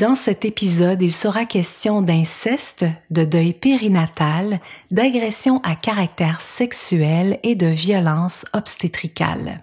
[0.00, 4.58] Dans cet épisode, il sera question d'inceste, de deuil périnatal,
[4.90, 9.62] d'agression à caractère sexuel et de violence obstétricale.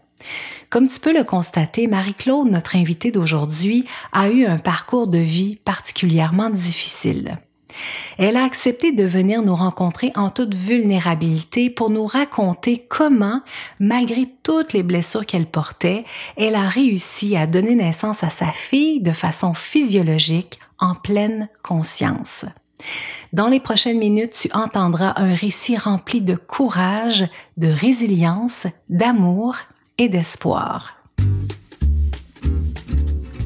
[0.70, 5.56] Comme tu peux le constater, Marie-Claude, notre invitée d'aujourd'hui, a eu un parcours de vie
[5.56, 7.40] particulièrement difficile.
[8.18, 13.42] Elle a accepté de venir nous rencontrer en toute vulnérabilité pour nous raconter comment,
[13.80, 16.06] malgré toutes les blessures qu'elle portait,
[16.38, 22.46] elle a réussi à donner naissance à sa fille de façon physiologique, en pleine conscience.
[23.34, 27.26] Dans les prochaines minutes, tu entendras un récit rempli de courage,
[27.58, 29.58] de résilience, d'amour
[29.98, 30.94] et d'espoir.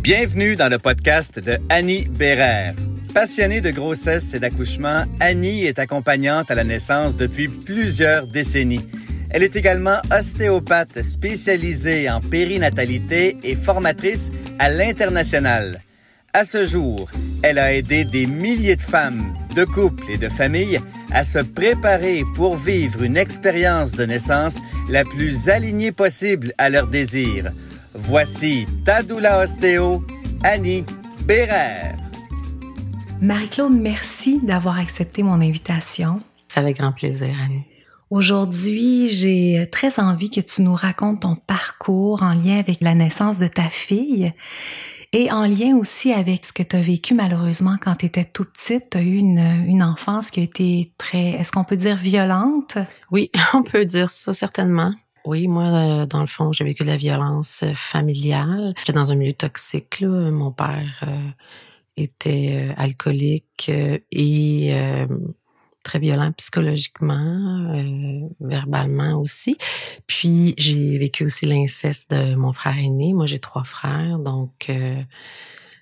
[0.01, 2.73] Bienvenue dans le podcast de Annie Bérère.
[3.13, 8.87] Passionnée de grossesse et d'accouchement, Annie est accompagnante à la naissance depuis plusieurs décennies.
[9.31, 15.81] Elle est également ostéopathe spécialisée en périnatalité et formatrice à l'international.
[16.31, 17.11] À ce jour,
[17.43, 20.79] elle a aidé des milliers de femmes, de couples et de familles
[21.11, 24.57] à se préparer pour vivre une expérience de naissance
[24.89, 27.51] la plus alignée possible à leurs désirs.
[27.93, 30.01] Voici Tadoula Ostéo,
[30.43, 30.85] Annie
[31.25, 31.97] Bérère.
[33.21, 36.21] Marie-Claude, merci d'avoir accepté mon invitation.
[36.47, 37.65] C'est avec grand plaisir, Annie.
[38.09, 43.37] Aujourd'hui, j'ai très envie que tu nous racontes ton parcours en lien avec la naissance
[43.37, 44.33] de ta fille
[45.13, 48.45] et en lien aussi avec ce que tu as vécu malheureusement quand tu étais tout
[48.45, 48.89] petite.
[48.89, 52.79] Tu as eu une, une, enfance qui a été très, est-ce qu'on peut dire violente?
[53.11, 54.93] Oui, on peut dire ça certainement.
[55.25, 58.73] Oui, moi, euh, dans le fond, j'ai vécu de la violence euh, familiale.
[58.79, 59.99] J'étais dans un milieu toxique.
[59.99, 60.31] Là.
[60.31, 61.29] Mon père euh,
[62.03, 65.07] était euh, alcoolique euh, et euh,
[65.83, 67.83] très violent psychologiquement,
[68.39, 69.57] verbalement aussi.
[70.05, 73.13] Puis j'ai vécu aussi l'inceste de mon frère aîné.
[73.13, 74.71] Moi, j'ai trois frères, donc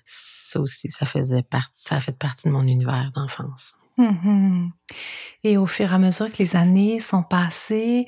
[0.06, 3.74] ça aussi, ça faisait partie, ça fait partie de mon univers d'enfance.
[3.96, 4.68] Mmh
[5.42, 8.06] et au fur et à mesure que les années sont passées,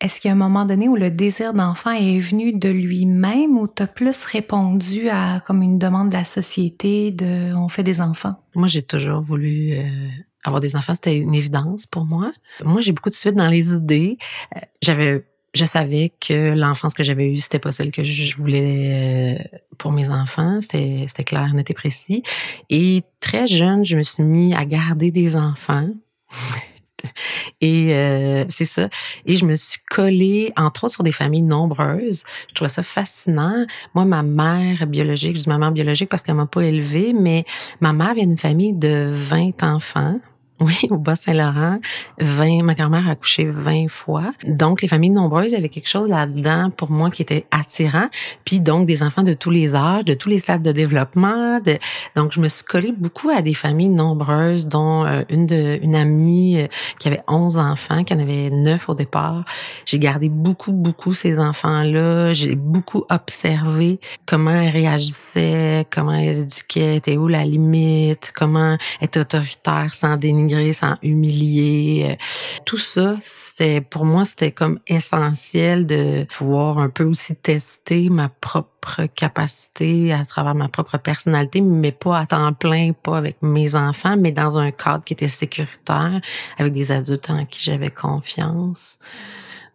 [0.00, 3.56] est-ce qu'il y a un moment donné où le désir d'enfant est venu de lui-même
[3.56, 8.02] ou t'as plus répondu à comme une demande de la société de on fait des
[8.02, 8.34] enfants?
[8.54, 10.08] Moi, j'ai toujours voulu euh,
[10.44, 10.94] avoir des enfants.
[10.94, 12.30] C'était une évidence pour moi.
[12.62, 14.18] Moi, j'ai beaucoup de suite dans les idées.
[14.54, 15.24] Euh, j'avais
[15.56, 19.92] je savais que l'enfance que j'avais eue, c'était pas celle que je voulais euh, pour
[19.92, 20.60] mes enfants.
[20.60, 22.22] C'était, clair, net et précis.
[22.70, 25.88] Et très jeune, je me suis mis à garder des enfants.
[27.60, 28.88] Et euh, c'est ça.
[29.26, 32.24] Et je me suis collée, entre autres, sur des familles nombreuses.
[32.48, 33.64] Je trouvais ça fascinant.
[33.94, 37.44] Moi, ma mère biologique, je dis ma mère biologique parce qu'elle m'a pas élevée, mais
[37.80, 40.18] ma mère vient d'une famille de 20 enfants.
[40.60, 41.80] Oui, au Bas-Saint-Laurent,
[42.18, 44.32] 20, ma grand-mère a accouché 20 fois.
[44.46, 48.08] Donc, les familles nombreuses avaient quelque chose là-dedans pour moi qui était attirant.
[48.44, 51.60] Puis donc, des enfants de tous les âges, de tous les stades de développement.
[51.60, 51.78] De,
[52.14, 55.94] donc, je me suis collée beaucoup à des familles nombreuses, dont euh, une de une
[55.94, 56.66] amie euh,
[56.98, 59.44] qui avait 11 enfants, qui en avait 9 au départ.
[59.84, 62.32] J'ai gardé beaucoup, beaucoup ces enfants-là.
[62.32, 69.18] J'ai beaucoup observé comment elles réagissaient, comment elles éduquaient, était où la limite, comment être
[69.18, 72.08] autoritaire sans dénigrer sans humilier.
[72.10, 72.24] Euh,
[72.64, 78.28] tout ça, c'était pour moi, c'était comme essentiel de pouvoir un peu aussi tester ma
[78.28, 83.74] propre capacité à travers ma propre personnalité, mais pas à temps plein, pas avec mes
[83.74, 86.20] enfants, mais dans un cadre qui était sécuritaire,
[86.58, 88.98] avec des adultes en qui j'avais confiance.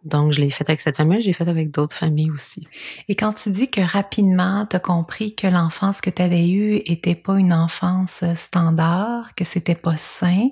[0.04, 2.66] Donc, je l'ai fait avec cette famille, j'ai fait avec d'autres familles aussi.
[3.08, 6.82] Et quand tu dis que rapidement, tu as compris que l'enfance que tu avais eue
[6.86, 10.48] était pas une enfance standard, que c'était pas sain,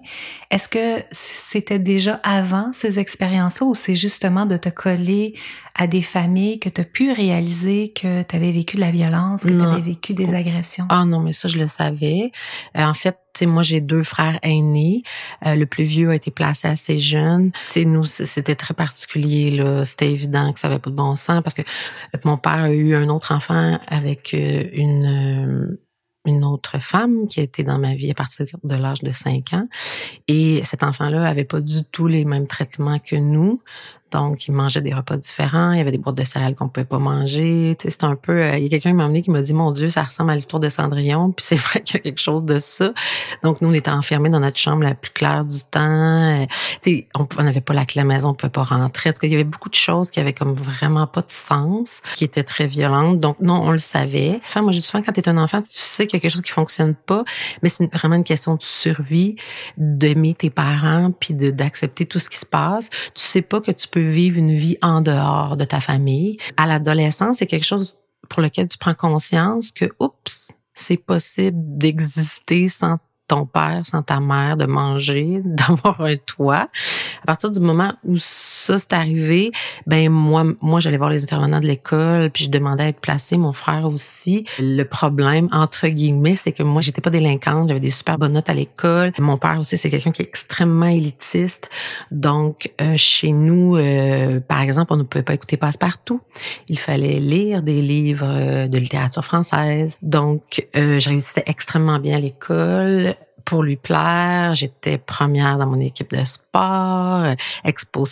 [0.50, 5.34] est-ce que c'était déjà avant ces expériences-là ou c'est justement de te coller
[5.74, 9.42] à des familles que tu as pu réaliser que tu avais vécu de la violence,
[9.42, 10.86] que tu avais vécu des agressions?
[10.90, 12.30] Ah non, mais ça, je le savais.
[12.76, 15.02] Euh, en fait, sais, moi, j'ai deux frères aînés.
[15.46, 17.52] Euh, le plus vieux a été placé assez jeune.
[17.70, 19.50] sais, nous, c'était très particulier.
[19.50, 19.84] Là.
[19.84, 22.70] C'était évident que ça avait pas de bon sens parce que euh, mon père a
[22.70, 25.78] eu un autre enfant avec euh, une
[26.26, 29.54] une autre femme qui a été dans ma vie à partir de l'âge de 5
[29.54, 29.66] ans.
[30.28, 33.62] Et cet enfant-là avait pas du tout les mêmes traitements que nous.
[34.10, 35.72] Donc, il mangeait des repas différents.
[35.72, 37.76] Il y avait des boîtes de céréales qu'on pouvait pas manger.
[37.78, 38.32] Tu sais, c'est un peu.
[38.32, 40.32] Euh, il y a quelqu'un qui m'a amené qui m'a dit, mon Dieu, ça ressemble
[40.32, 41.32] à l'histoire de Cendrillon.
[41.32, 42.92] Puis c'est vrai qu'il y a quelque chose de ça.
[43.42, 45.80] Donc, nous, on était enfermés dans notre chambre la plus claire du temps.
[45.80, 46.46] Euh,
[46.82, 49.10] tu sais, on n'avait pas la clé à la maison, on pouvait pas rentrer.
[49.10, 51.30] En tout cas, il y avait beaucoup de choses qui avaient comme vraiment pas de
[51.30, 53.20] sens, qui étaient très violentes.
[53.20, 54.40] Donc, non, on le savait.
[54.44, 56.32] Enfin, moi, je souvent, quand tu es un enfant, tu sais qu'il y a quelque
[56.32, 57.24] chose qui fonctionne pas,
[57.62, 59.36] mais c'est vraiment une question de survie,
[59.76, 62.90] d'aimer tes parents, puis d'accepter tout ce qui se passe.
[63.14, 66.38] Tu sais pas que tu peux vivre une vie en dehors de ta famille.
[66.56, 67.96] À l'adolescence, c'est quelque chose
[68.28, 72.98] pour lequel tu prends conscience que, oups, c'est possible d'exister sans
[73.28, 76.68] ton père, sans ta mère, de manger, d'avoir un toit.
[77.22, 79.50] À partir du moment où ça s'est arrivé,
[79.86, 83.36] ben moi, moi j'allais voir les intervenants de l'école, puis je demandais à être placée,
[83.36, 84.44] mon frère aussi.
[84.58, 88.48] Le problème entre guillemets, c'est que moi j'étais pas délinquante, j'avais des super bonnes notes
[88.48, 89.12] à l'école.
[89.18, 91.68] Mon père aussi c'est quelqu'un qui est extrêmement élitiste,
[92.10, 96.20] donc euh, chez nous, euh, par exemple, on ne pouvait pas écouter passe-partout.
[96.68, 99.96] Il fallait lire des livres euh, de littérature française.
[100.02, 103.14] Donc, je réussissais extrêmement bien à l'école
[103.44, 104.54] pour lui plaire.
[104.54, 107.24] J'étais première dans mon équipe de sport,
[107.64, 108.04] expo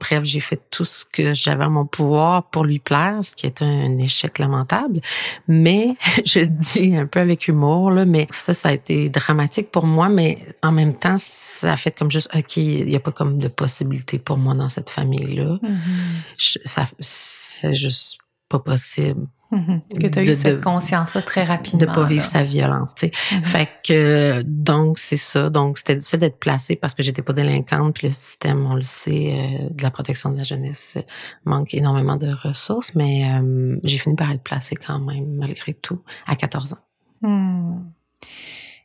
[0.00, 3.46] Bref, j'ai fait tout ce que j'avais à mon pouvoir pour lui plaire, ce qui
[3.46, 5.00] est un échec lamentable.
[5.48, 9.70] Mais je le dis un peu avec humour, là, mais ça, ça a été dramatique
[9.70, 10.08] pour moi.
[10.08, 13.38] Mais en même temps, ça a fait comme juste, OK, il n'y a pas comme
[13.38, 15.58] de possibilité pour moi dans cette famille-là.
[15.62, 16.58] Mm-hmm.
[16.64, 18.18] Ça, c'est juste
[18.48, 19.26] pas possible.
[20.00, 21.80] Que tu as eu cette conscience-là très rapidement.
[21.80, 23.36] De pas vivre sa violence, tu sais.
[23.36, 23.44] Mhm.
[23.44, 25.50] Fait que, donc, c'est ça.
[25.50, 27.94] Donc, c'était difficile d'être placée parce que j'étais pas délinquante.
[27.94, 30.96] Puis le système, on le sait, euh, de la protection de la jeunesse
[31.44, 32.94] manque énormément de ressources.
[32.94, 36.78] Mais euh, j'ai fini par être placée quand même, malgré tout, à 14 ans.
[37.22, 37.82] Hmm.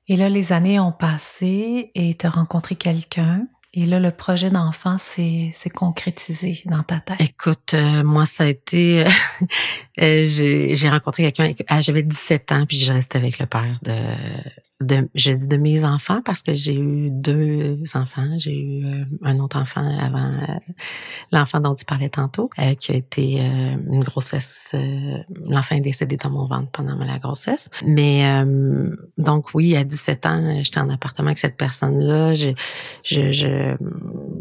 [0.08, 3.48] Et là, les années ont passé et tu as rencontré quelqu'un.
[3.74, 7.22] Et là, le projet d'enfant s'est concrétisé dans ta tête.
[7.22, 9.06] Écoute, euh, moi, ça a été...
[10.02, 11.54] Euh, j'ai rencontré quelqu'un...
[11.68, 13.92] Ah, J'avais 17 ans, puis je restais avec le père de,
[14.82, 18.30] de, je dis de mes enfants parce que j'ai eu deux enfants.
[18.38, 20.74] J'ai eu euh, un autre enfant avant euh,
[21.34, 24.74] l'enfant dont tu parlais tantôt, euh, qui a été une grossesse.
[25.46, 27.70] L'enfant est décédé dans mon ventre pendant la grossesse.
[27.86, 28.24] Mais
[29.18, 32.34] donc oui, à 17 ans, j'étais en appartement avec cette personne-là.
[32.34, 32.52] Je,
[33.04, 33.76] je, je,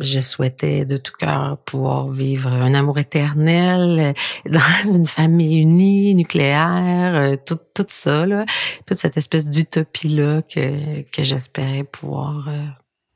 [0.00, 4.14] je, souhaitais de tout cœur pouvoir vivre un amour éternel
[4.48, 4.60] dans
[4.94, 8.44] une famille unie, nucléaire, tout, tout ça, là,
[8.86, 12.66] toute cette espèce d'utopie-là que, que j'espérais pouvoir euh,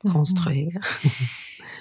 [0.03, 0.13] mhm.
[0.13, 0.77] construire.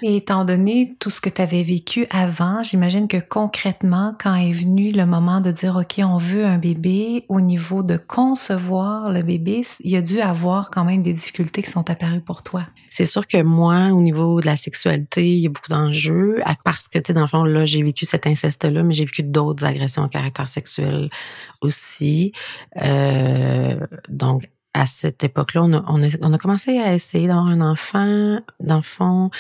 [0.05, 4.53] Et étant donné tout ce que tu avais vécu avant, j'imagine que concrètement, quand est
[4.53, 9.23] venu le moment de dire, OK, on veut un bébé, au niveau de concevoir le
[9.23, 12.67] bébé, il y a dû avoir quand même des difficultés qui sont apparues pour toi.
[12.91, 16.89] C'est sûr que moi, au niveau de la sexualité, il y a beaucoup d'enjeux parce
[16.89, 19.65] que, tu sais, dans le fond, là, j'ai vécu cet inceste-là, mais j'ai vécu d'autres
[19.65, 21.11] agressions au caractère sexuel
[21.61, 22.33] aussi.
[22.83, 25.85] Euh, donc, à cette époque-là, on a,
[26.23, 28.39] on, a, commencé à essayer d'avoir un enfant.
[28.61, 29.31] Dans le fond,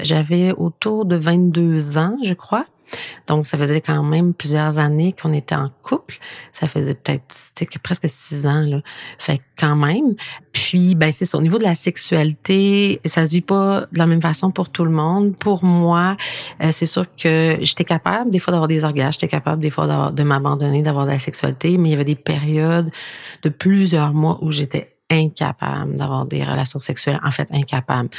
[0.00, 2.64] j'avais autour de 22 ans, je crois.
[3.26, 6.18] Donc, ça faisait quand même plusieurs années qu'on était en couple.
[6.52, 8.60] Ça faisait peut-être presque six ans.
[8.60, 8.80] Là.
[9.18, 10.14] Fait quand même.
[10.52, 11.34] Puis, ben c'est.
[11.34, 14.84] Au niveau de la sexualité, ça se vit pas de la même façon pour tout
[14.84, 15.36] le monde.
[15.36, 16.16] Pour moi,
[16.62, 19.12] euh, c'est sûr que j'étais capable des fois d'avoir des orgasmes.
[19.12, 21.76] J'étais capable des fois de m'abandonner, d'avoir de la sexualité.
[21.78, 22.90] Mais il y avait des périodes
[23.42, 28.10] de plusieurs mois où j'étais incapable d'avoir des relations sexuelles, en fait incapable.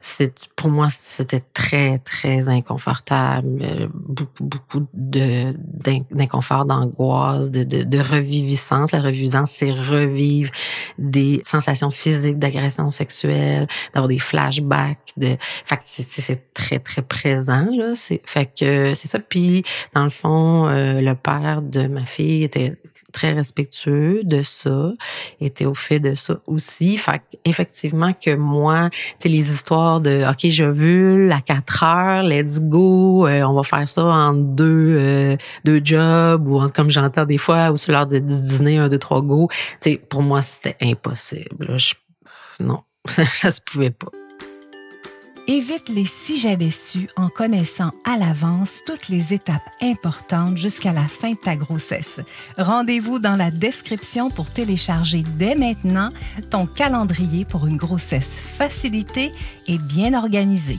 [0.00, 5.54] C'est pour moi c'était très très inconfortable, euh, beaucoup beaucoup de
[6.10, 8.92] d'inconfort, d'angoisse, de, de, de reviviscence.
[8.92, 10.50] La reviviscence, c'est revivre
[10.98, 14.98] des sensations physiques d'agression sexuelle, d'avoir des flashbacks.
[15.16, 17.94] De, fait c'est très très présent là.
[17.94, 19.18] C'est fait que c'est ça.
[19.18, 19.64] Puis
[19.94, 22.76] dans le fond, euh, le père de ma fille était
[23.12, 24.92] très respectueux de ça,
[25.40, 26.96] était au fait de ça aussi.
[26.96, 32.60] Fait effectivement que moi, tu sais, les histoires de OK, veux à 4 heures, let's
[32.60, 37.38] go, euh, on va faire ça en deux euh, deux jobs ou comme j'entends des
[37.38, 39.48] fois ou sur l'heure de dîner un deux trois go.
[39.80, 41.76] Tu sais, pour moi c'était impossible.
[42.60, 44.08] Non, ça se pouvait pas.
[45.46, 51.06] Évite les si j'avais su en connaissant à l'avance toutes les étapes importantes jusqu'à la
[51.06, 52.20] fin de ta grossesse.
[52.56, 56.08] Rendez-vous dans la description pour télécharger dès maintenant
[56.50, 59.32] ton calendrier pour une grossesse facilitée
[59.66, 60.78] et bien organisée.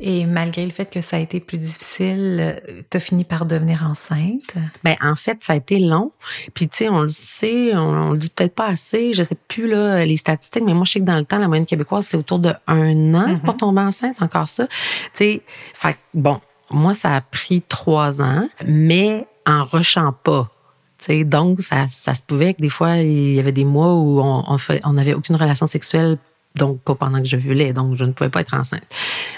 [0.00, 3.46] Et malgré le fait que ça a été plus difficile, euh, tu as fini par
[3.46, 4.54] devenir enceinte?
[4.84, 6.12] Ben en fait, ça a été long.
[6.54, 9.12] Puis tu sais, on le sait, on, le dit peut-être pas assez.
[9.12, 11.48] Je sais plus là les statistiques, mais moi je sais que dans le temps, la
[11.48, 13.40] moyenne québécoise c'était autour de un an mm-hmm.
[13.40, 14.66] pour tomber enceinte, encore ça.
[14.66, 14.74] Tu
[15.14, 15.42] sais,
[15.74, 16.40] fait bon,
[16.70, 20.50] moi ça a pris trois ans, mais en rushant pas.
[20.98, 24.20] sais, donc, ça, ça se pouvait que des fois, il y avait des mois où
[24.20, 26.18] on, on, fait, on avait aucune relation sexuelle
[26.58, 28.82] donc pas pendant que je voulais, donc je ne pouvais pas être enceinte.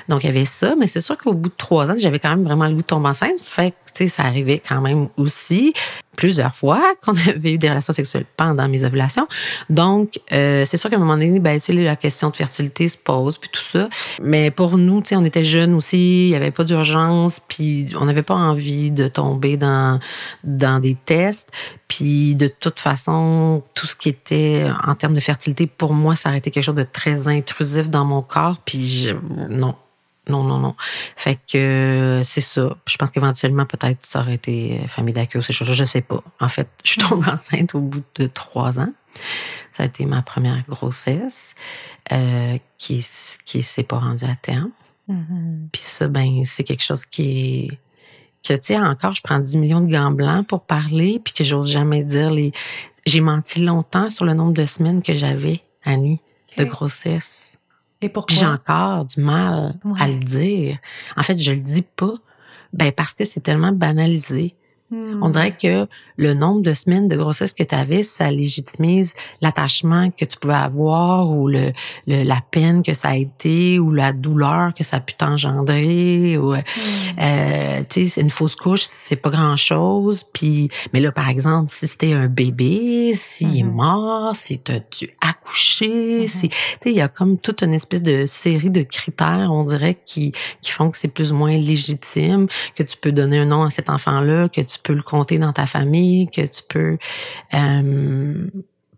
[0.09, 2.31] Donc il y avait ça, mais c'est sûr qu'au bout de trois ans, j'avais quand
[2.31, 3.41] même vraiment le goût de tomber enceinte.
[3.41, 5.75] Fait que, ça arrivait quand même aussi.
[6.17, 9.27] Plusieurs fois qu'on avait eu des relations sexuelles pendant mes ovulations.
[9.69, 13.39] Donc, euh, c'est sûr qu'à un moment donné, ben, la question de fertilité se pose,
[13.39, 13.89] puis tout ça.
[14.23, 18.23] Mais pour nous, on était jeunes aussi, il n'y avait pas d'urgence, puis on n'avait
[18.23, 20.01] pas envie de tomber dans,
[20.45, 21.49] dans des tests.
[21.89, 26.29] Puis de toute façon, tout ce qui était en termes de fertilité, pour moi, ça
[26.29, 28.59] aurait été quelque chose de très intrusif dans mon corps.
[28.65, 29.11] Puis je,
[29.49, 29.75] non,
[30.29, 30.75] non, non, non.
[31.17, 32.77] Fait que c'est ça.
[32.87, 35.73] Je pense qu'éventuellement, peut-être, ça aurait été famille d'accueil ou ces choses.
[35.73, 36.23] Je sais pas.
[36.41, 38.93] En fait, je suis tombée enceinte au bout de trois ans.
[39.73, 41.55] Ça a été ma première grossesse
[42.13, 43.05] euh, qui
[43.45, 44.71] qui s'est pas rendue à terme.
[45.09, 45.69] Mm-hmm.
[45.73, 47.79] Puis ça, ben, c'est quelque chose qui est
[48.47, 51.45] que tu sais encore, je prends 10 millions de gants blancs pour parler, puis que
[51.45, 52.53] j'ose jamais dire les.
[53.07, 56.21] J'ai menti longtemps sur le nombre de semaines que j'avais, Annie,
[56.59, 57.40] de grossesse.
[58.03, 58.37] Et pourquoi?
[58.37, 60.79] j'ai encore du mal à le dire.
[61.17, 62.15] En fait, je le dis pas.
[62.73, 64.55] Ben, parce que c'est tellement banalisé.
[64.93, 65.31] On hmm.
[65.31, 70.25] dirait que le nombre de semaines de grossesse que tu avais, ça légitimise l'attachement que
[70.25, 71.73] tu pouvais avoir ou le,
[72.07, 76.37] la peine que ça a été ou la douleur que ça a pu t'engendrer.
[76.39, 76.63] Ou, hmm.
[77.23, 80.25] euh, tu sais, une fausse couche, c'est pas grand chose.
[80.33, 83.73] Puis, mais là, par exemple, si c'était un bébé, s'il est hmm.
[83.73, 87.75] mort, si tu as dû accoucher, si, tu sais, il y a comme toute une
[87.75, 91.57] espèce de série de critères, on dirait, qui, qui font que c'est plus ou moins
[91.57, 95.39] légitime, que tu peux donner un nom à cet enfant-là, que tu peux le compter
[95.39, 96.99] dans ta famille, que tu peux.
[97.55, 98.47] Euh,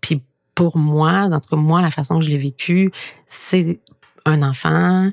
[0.01, 0.21] puis
[0.55, 2.91] pour moi, en tout cas moi, la façon que je l'ai vécu,
[3.25, 3.79] c'est
[4.25, 5.11] un enfant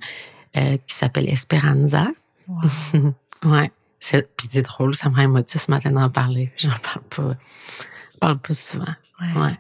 [0.57, 2.07] euh, qui s'appelle Esperanza.
[3.45, 3.71] ouais.
[4.01, 6.53] Puis c'est drôle, ça m'a émotif ce matin d'en parler.
[6.57, 7.37] J'en parle pas.
[8.15, 8.95] Je parle pas souvent.
[9.37, 9.59] Ouais.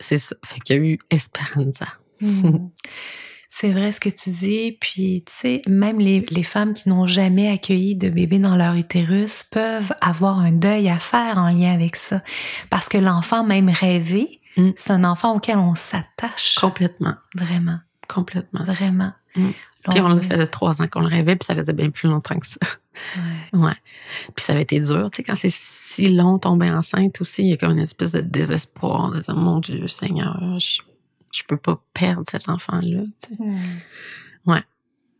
[0.00, 0.34] C'est ça.
[0.44, 1.88] Fait qu'il y a eu Esperanza.
[2.20, 2.68] Mm.
[3.48, 4.76] C'est vrai ce que tu dis.
[4.80, 8.74] Puis, tu sais, même les, les femmes qui n'ont jamais accueilli de bébé dans leur
[8.74, 12.22] utérus peuvent avoir un deuil à faire en lien avec ça.
[12.70, 14.70] Parce que l'enfant, même rêvé, mm.
[14.76, 16.56] c'est un enfant auquel on s'attache.
[16.56, 17.14] Complètement.
[17.34, 17.78] Vraiment.
[18.08, 18.64] Complètement.
[18.64, 19.12] Vraiment.
[19.36, 19.50] Mm.
[19.90, 22.38] Puis on le faisait trois ans qu'on le rêvait, puis ça faisait bien plus longtemps
[22.38, 22.58] que ça.
[23.52, 23.60] Ouais.
[23.60, 23.74] ouais.
[24.34, 27.50] Puis ça avait été dur, tu sais, quand c'est si long tomber enceinte aussi, il
[27.50, 30.78] y a comme une espèce de désespoir, de dire, mon Dieu, Seigneur, je
[31.42, 33.02] peux pas perdre cet enfant-là.
[33.38, 33.56] Hmm.
[34.46, 34.62] Ouais.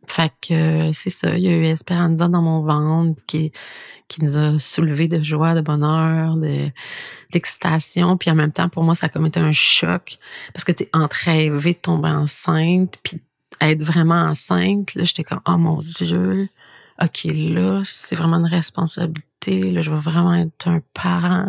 [0.07, 3.51] Fait que c'est ça, il y a eu Esperanza dans mon ventre qui,
[4.07, 6.71] qui nous a soulevé de joie, de bonheur, de
[7.31, 8.15] d'excitation.
[8.15, 10.19] Puis en même temps, pour moi, ça a comme été un choc.
[10.53, 13.19] Parce que tu entre rêver de tomber enceinte, puis
[13.61, 16.49] être vraiment enceinte, là, j'étais comme Oh mon Dieu,
[17.01, 19.71] OK, là, c'est vraiment une responsabilité.
[19.71, 21.45] Là, je vais vraiment être un parent.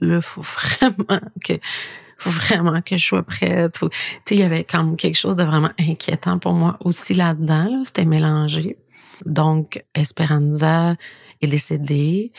[0.00, 0.42] Là, il faut
[0.80, 1.54] vraiment que
[2.18, 3.78] faut vraiment que je sois prête.
[3.80, 3.86] Tu
[4.24, 7.82] sais, il y avait quand même quelque chose de vraiment inquiétant pour moi aussi là-dedans.
[7.84, 8.76] C'était mélangé.
[9.24, 10.96] Donc, Esperanza
[11.40, 12.32] est décédée.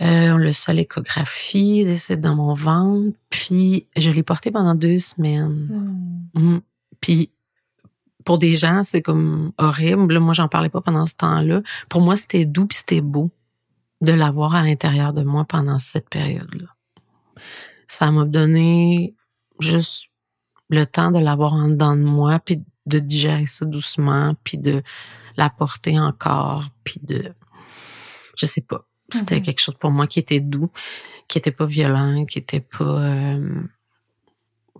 [0.00, 3.16] Euh, le sol échographie, décédé dans mon ventre.
[3.30, 6.30] Puis, je l'ai porté pendant deux semaines.
[6.34, 6.58] Hmm.
[7.00, 7.30] Puis,
[8.24, 10.18] pour des gens, c'est comme horrible.
[10.18, 11.62] Moi, j'en parlais pas pendant ce temps-là.
[11.88, 13.30] Pour moi, c'était doux puis c'était beau
[14.00, 16.66] de l'avoir à l'intérieur de moi pendant cette période-là
[17.92, 19.14] ça m'a donné
[19.60, 20.06] juste
[20.70, 24.82] le temps de l'avoir en dedans de moi, puis de digérer ça doucement, puis de
[25.36, 27.34] l'apporter encore, puis de...
[28.38, 28.88] Je sais pas.
[29.10, 29.42] C'était mm-hmm.
[29.42, 30.70] quelque chose pour moi qui était doux,
[31.28, 33.02] qui était pas violent, qui était pas...
[33.02, 33.60] Euh,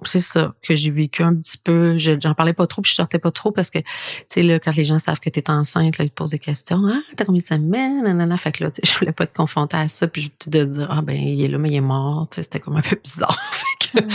[0.09, 1.99] c'est ça que j'ai vécu un petit peu.
[1.99, 3.87] J'en parlais pas trop, puis je sortais pas trop parce que, tu
[4.29, 6.39] sais, là, quand les gens savent que tu es enceinte, là, ils te posent des
[6.39, 6.81] questions.
[6.87, 8.03] Ah, t'as combien de semaines?
[8.03, 8.37] Nanana.
[8.37, 10.89] Fait que là, tu sais, je voulais pas te confronter à ça, puis de dire,
[10.91, 12.29] ah, ben, il est là, mais il est mort.
[12.31, 13.39] Tu sais, c'était comme un peu bizarre.
[13.53, 14.15] fait, que,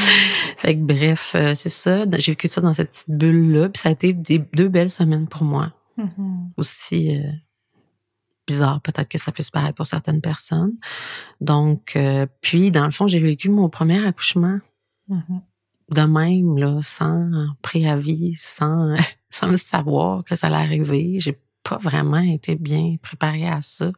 [0.57, 2.05] fait que, bref, euh, c'est ça.
[2.17, 5.27] J'ai vécu ça dans cette petite bulle-là, puis ça a été des, deux belles semaines
[5.27, 5.73] pour moi.
[5.97, 6.51] Mm-hmm.
[6.57, 7.31] Aussi, euh,
[8.47, 10.73] bizarre, peut-être que ça puisse paraître pour certaines personnes.
[11.41, 14.59] Donc, euh, puis, dans le fond, j'ai vécu mon premier accouchement.
[15.09, 15.41] Mm-hmm
[15.89, 17.29] de même, là, sans
[17.61, 18.95] préavis, sans,
[19.29, 21.19] sans le savoir que ça allait arriver.
[21.19, 23.91] J'ai pas vraiment été bien préparée à ça.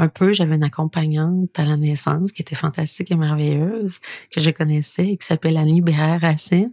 [0.00, 3.98] Un peu, j'avais une accompagnante à la naissance qui était fantastique et merveilleuse,
[4.30, 6.70] que je connaissais et qui s'appelle Annie Bérard-Racine.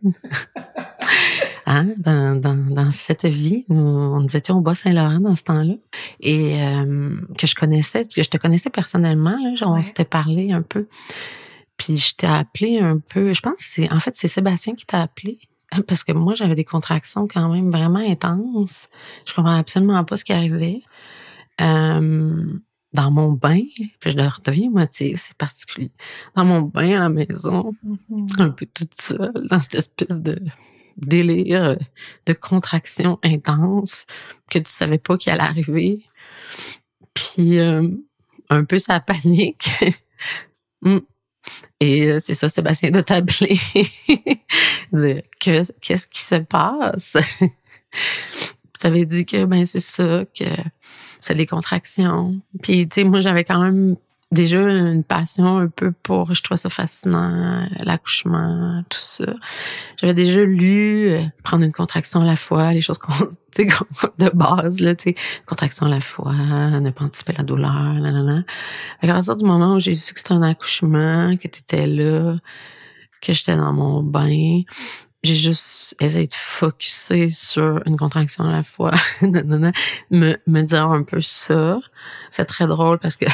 [1.65, 1.87] hein?
[1.97, 5.73] dans, dans, dans, cette vie, nous, nous étions au Bas-Saint-Laurent dans ce temps-là.
[6.19, 10.61] Et euh, que je connaissais, que je te connaissais personnellement, là, on s'était parlé un
[10.61, 10.87] peu.
[11.77, 14.85] Puis je t'ai appelé un peu, je pense que c'est, en fait, c'est Sébastien qui
[14.85, 15.39] t'a appelé.
[15.87, 18.87] Parce que moi, j'avais des contractions quand même vraiment intenses.
[19.25, 20.81] Je comprenais absolument pas ce qui arrivait.
[21.61, 22.59] Euh,
[22.93, 23.61] dans mon bain,
[23.99, 25.91] puis je redeviens moitié, c'est particulier.
[26.33, 28.41] Dans mon bain à la maison, mm-hmm.
[28.41, 30.39] un peu toute seule, dans cette espèce de
[30.97, 31.77] délire
[32.25, 34.05] de contraction intense
[34.49, 36.05] que tu savais pas qui allait arriver.
[37.13, 37.89] Puis euh,
[38.49, 39.69] un peu sa panique.
[40.81, 40.99] Mm.
[41.79, 43.59] Et euh, c'est ça, Sébastien de t'appeler.
[44.93, 47.17] dire que qu'est-ce qui se passe?
[48.79, 50.45] tu avais dit que ben c'est ça, que
[51.19, 52.39] c'est des contractions.
[52.61, 53.95] Puis tu sais, moi j'avais quand même
[54.35, 59.25] déjà une passion un peu pour, je trouve ça fascinant, l'accouchement, tout ça.
[59.97, 63.13] J'avais déjà lu euh, prendre une contraction à la fois, les choses qu'on,
[63.57, 65.15] de base là, tu sais,
[65.47, 68.43] contraction à la fois, ne pas anticiper la douleur, là, là, là.
[69.01, 72.35] À partir du moment où j'ai su que c'était un accouchement, que tu étais là,
[73.21, 74.61] que j'étais dans mon bain,
[75.23, 79.71] j'ai juste essayé de focuser sur une contraction à la fois, me,
[80.11, 81.79] me dire un peu ça.
[82.29, 83.25] C'est très drôle parce que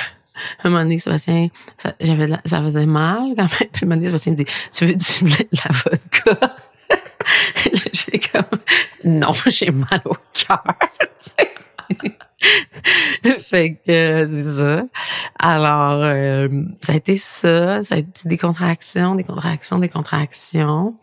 [0.63, 3.69] un moment donné, Sébastien, ça, faisait mal quand même.
[3.71, 6.55] Puis un moment donné, Sébastien me dit, tu veux du de la vodka?
[7.93, 8.59] j'ai comme,
[9.03, 10.63] non, j'ai mal au cœur.
[13.41, 14.83] fait que c'est ça.
[15.39, 16.49] Alors, euh,
[16.81, 17.83] ça a été ça.
[17.83, 20.95] Ça a été des contractions, des contractions, des contractions.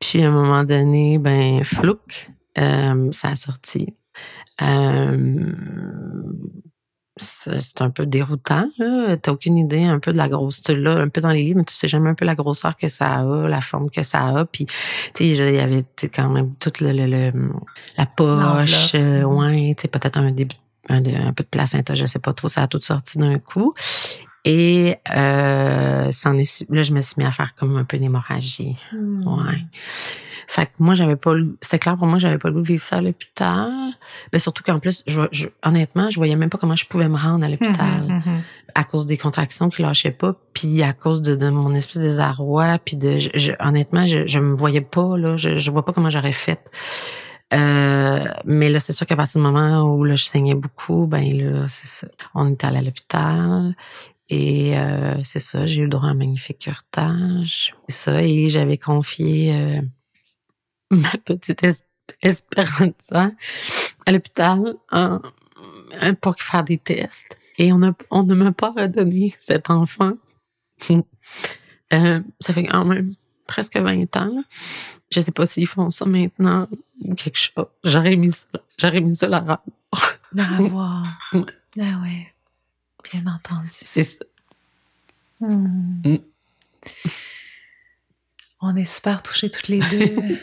[0.00, 3.94] Puis à un moment donné, ben, flouk, euh, ça a sorti.
[4.62, 5.52] Euh,
[7.16, 8.68] c'est un peu déroutant.
[8.76, 11.58] Tu T'as aucune idée un peu de la grosseur là, un peu dans les livres,
[11.58, 14.26] mais tu sais jamais un peu la grosseur que ça a, la forme que ça
[14.26, 14.44] a.
[14.44, 14.72] Puis, tu
[15.14, 17.32] sais, il y avait quand même toute le, le,
[17.96, 19.24] la poche, euh, mm-hmm.
[19.24, 20.56] ouais, tu sais, peut-être un début,
[20.88, 21.02] un,
[21.32, 23.74] peu de placenta, je sais pas trop, ça a tout sorti d'un coup.
[24.44, 28.76] Et euh, là, je me suis mis à faire comme un peu d'hémorragie.
[28.92, 29.26] Hmm.
[29.26, 29.64] Ouais.
[30.46, 31.32] Fait que moi, j'avais pas
[31.62, 33.72] c'était clair pour moi, j'avais pas le goût de vivre ça à l'hôpital.
[34.32, 37.44] Mais surtout qu'en plus, je, honnêtement, je voyais même pas comment je pouvais me rendre
[37.44, 38.42] à l'hôpital mhm, mhm.
[38.74, 42.02] à cause des contractions qui lâchaient pas, puis à cause de, de mon espèce de
[42.02, 45.92] désarroi, puis de, je, honnêtement, je, je me voyais pas là, je, je vois pas
[45.92, 46.60] comment j'aurais fait.
[47.52, 51.24] Euh, mais là, c'est sûr qu'à partir du moment où là, je saignais beaucoup, ben
[51.36, 52.06] là, c'est ça.
[52.34, 53.74] On était allé à l'hôpital.
[54.30, 57.74] Et euh, c'est ça, j'ai eu le droit à un magnifique curtage.
[57.88, 59.82] C'est ça, et j'avais confié euh,
[60.90, 61.60] ma petite
[62.22, 63.30] Esperanza
[64.04, 64.76] à l'hôpital
[66.20, 67.36] pour faire des tests.
[67.58, 70.12] Et on, a, on ne m'a pas redonné cet enfant.
[70.90, 73.10] euh, ça fait quand même
[73.46, 74.36] presque 20 ans.
[75.10, 76.68] Je sais pas s'ils font ça maintenant
[77.02, 77.66] ou quelque chose.
[77.84, 78.46] J'aurais mis ça,
[78.78, 79.62] j'aurais mis ça là.
[80.32, 80.80] Bravo.
[81.76, 82.33] Ah ouais.
[83.12, 83.68] Bien entendu.
[83.68, 84.24] C'est ça.
[85.40, 86.02] Hmm.
[86.04, 86.18] Mm.
[88.60, 90.16] On est super touchés toutes les deux.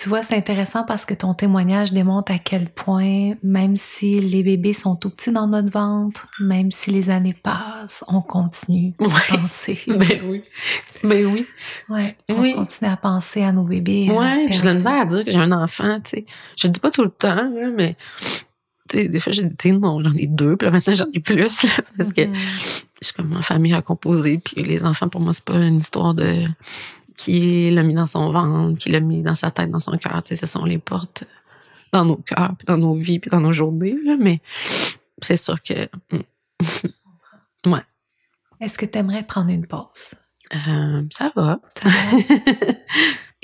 [0.00, 4.42] tu, vois, c'est intéressant parce que ton témoignage démontre à quel point, même si les
[4.42, 9.36] bébés sont tout petits dans notre ventre, même si les années passent, on continue à
[9.36, 9.80] penser.
[9.86, 10.42] Ben oui.
[11.02, 11.46] Ben oui.
[11.88, 14.10] Ouais, on continue à penser à nos bébés.
[14.10, 16.26] Ouais, je le à dire que j'ai un enfant, tu sais.
[16.56, 17.96] Je le dis pas tout le temps, mais
[18.92, 21.66] des fois, j'ai dit, non, j'en ai deux, puis là, maintenant, j'en ai plus,
[21.96, 22.84] parce que mm-hmm.
[23.00, 25.76] je suis comme ma famille à composer, puis les enfants, pour moi, c'est pas une
[25.76, 26.44] histoire de
[27.16, 30.22] qui l'a mis dans son ventre, qui l'a mis dans sa tête, dans son cœur.
[30.22, 31.24] Tu sais, ce sont les portes
[31.92, 34.40] dans nos cœurs, puis dans nos vies, puis dans nos journées, là, mais
[35.22, 35.88] c'est sûr que.
[36.12, 37.70] Mm.
[37.72, 37.82] ouais.
[38.60, 40.14] Est-ce que tu aimerais prendre une pause?
[40.54, 41.60] Euh, ça va.
[41.76, 42.18] Ça va?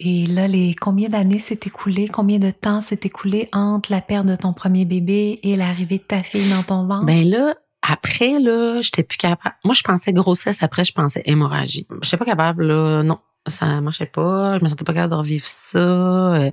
[0.02, 4.26] Et là, les combien d'années s'est écoulé, combien de temps s'est écoulé entre la perte
[4.26, 7.04] de ton premier bébé et l'arrivée de ta fille dans ton ventre?
[7.04, 9.54] Ben là, après, là, j'étais plus capable.
[9.62, 11.86] Moi, je pensais grossesse, après, je pensais hémorragie.
[11.90, 14.58] Je n'étais pas capable, là, non, ça marchait pas.
[14.58, 15.78] Je me sentais pas capable de revivre ça.
[15.78, 16.50] Euh.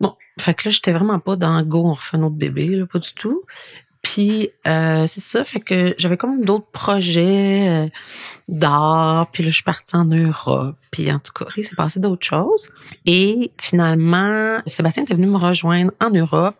[0.00, 2.86] Bon, fait que là, j'étais vraiment pas dans go, on refait un autre bébé, là,
[2.86, 3.42] pas du tout.
[4.08, 7.88] Puis euh, c'est ça, fait que j'avais comme d'autres projets euh,
[8.48, 12.00] d'art, puis là je suis partie en Europe, puis en tout cas, il s'est passé
[12.00, 12.70] d'autres choses.
[13.04, 16.56] Et finalement, Sébastien était venu me rejoindre en Europe.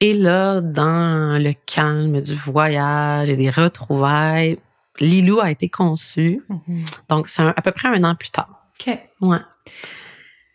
[0.00, 4.58] Et là, dans le calme du voyage et des retrouvailles,
[5.00, 6.42] Lilou a été conçu.
[6.48, 6.84] Mm-hmm.
[7.10, 8.64] Donc, c'est à peu près un an plus tard.
[8.80, 8.98] OK.
[9.20, 9.36] Ouais.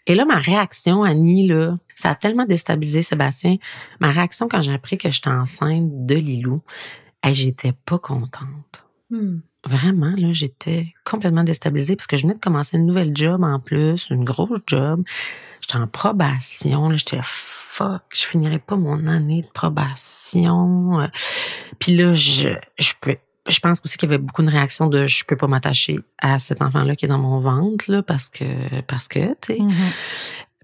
[0.08, 3.58] Et là, ma réaction, Annie, là, ça a tellement déstabilisé Sébastien.
[4.00, 6.62] Ma réaction quand j'ai appris que j'étais enceinte de Lilou,
[7.34, 8.84] j'étais pas contente.
[9.10, 9.40] Hmm.
[9.68, 13.60] Vraiment, là, j'étais complètement déstabilisée parce que je venais de commencer une nouvelle job en
[13.60, 15.04] plus, une grosse job.
[15.62, 21.10] J'étais en probation, là, j'étais fuck, je finirais pas mon année de probation.
[21.80, 25.06] Puis là, je, je peux je pense aussi qu'il y avait beaucoup de réactions de
[25.06, 28.46] je peux pas m'attacher à cet enfant-là qui est dans mon ventre là, parce que
[28.88, 29.58] parce que tu sais.
[29.60, 29.72] Mm-hmm.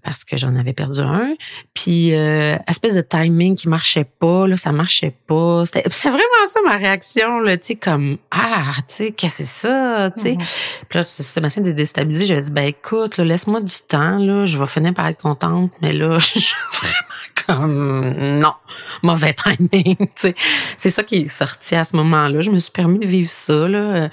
[0.02, 1.34] parce que j'en avais perdu un
[1.74, 5.64] puis euh, espèce de timing qui marchait pas là ça marchait pas.
[5.64, 9.44] C'était c'est vraiment ça ma réaction là tu sais comme ah tu sais qu'est-ce que
[9.44, 10.32] c'est ça tu sais?
[10.32, 10.84] Mm-hmm.
[10.88, 14.44] puis là c'était ma scène de déstabiliser j'avais dit ben écoute laisse-moi du temps là
[14.44, 18.54] je vais finir par être contente mais là je suis vraiment comme non,
[19.02, 19.96] mauvais timing.
[20.76, 22.40] C'est ça qui est sorti à ce moment-là.
[22.40, 23.68] Je me suis permis de vivre ça.
[23.68, 24.10] Là.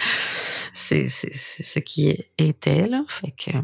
[0.73, 2.87] C'est, c'est, c'est ce qui était.
[2.87, 3.03] Là.
[3.07, 3.57] Fait que.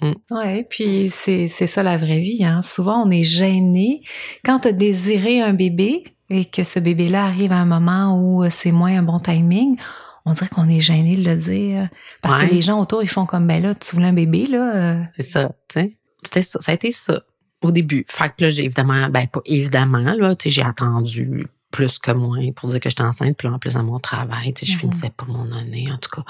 [0.00, 0.14] Mm.
[0.30, 2.44] Ouais, puis c'est, c'est ça la vraie vie.
[2.44, 2.62] Hein.
[2.62, 4.02] Souvent, on est gêné.
[4.44, 8.48] Quand tu as désiré un bébé et que ce bébé-là arrive à un moment où
[8.50, 9.76] c'est moins un bon timing,
[10.24, 11.88] on dirait qu'on est gêné de le dire.
[12.22, 15.06] Parce que les gens autour, ils font comme, ben là, tu voulais un bébé, là.
[15.16, 15.96] C'est ça, tu sais.
[16.22, 16.58] C'était ça.
[16.62, 17.22] Ça a été ça
[17.64, 18.04] au début.
[18.08, 22.12] Fait que là, j'ai évidemment, ben pas évidemment, là, tu sais, j'ai attendu plus que
[22.12, 23.36] moins pour dire que j'étais enceinte.
[23.36, 24.80] Puis là, en plus, à mon travail, tu sais, je mm-hmm.
[24.80, 26.22] finissais pas mon année, en tout cas.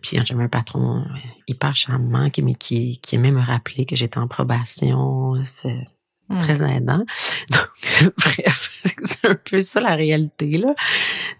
[0.00, 1.04] Puis j'avais un patron
[1.46, 5.34] hyper charmant qui, qui, qui aimait me rappeler que j'étais en probation.
[5.44, 5.86] C'est
[6.30, 6.38] mm.
[6.38, 7.04] très aidant.
[7.50, 8.70] Donc, bref,
[9.04, 10.74] c'est un peu ça la réalité, là,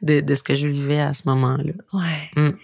[0.03, 1.73] de, de ce que je vivais à ce moment-là.
[1.95, 2.31] Ouais.
[2.37, 2.57] Mm.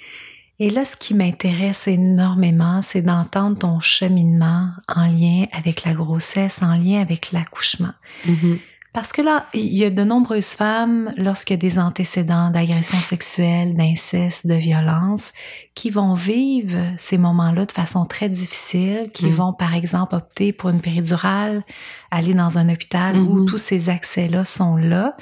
[0.63, 6.63] Et là, ce qui m'intéresse énormément, c'est d'entendre ton cheminement en lien avec la grossesse,
[6.63, 7.95] en lien avec l'accouchement.
[8.29, 8.61] Mm-hmm.
[8.93, 12.99] Parce que là, il y a de nombreuses femmes, lorsqu'il y a des antécédents d'agression
[12.99, 15.33] sexuelle, d'inceste, de violence,
[15.75, 19.33] qui vont vivre ces moments-là de façon très difficile, qui mm.
[19.33, 21.65] vont, par exemple, opter pour une péridurale,
[22.13, 23.47] aller dans un hôpital où mm-hmm.
[23.47, 25.17] tous ces accès-là sont là,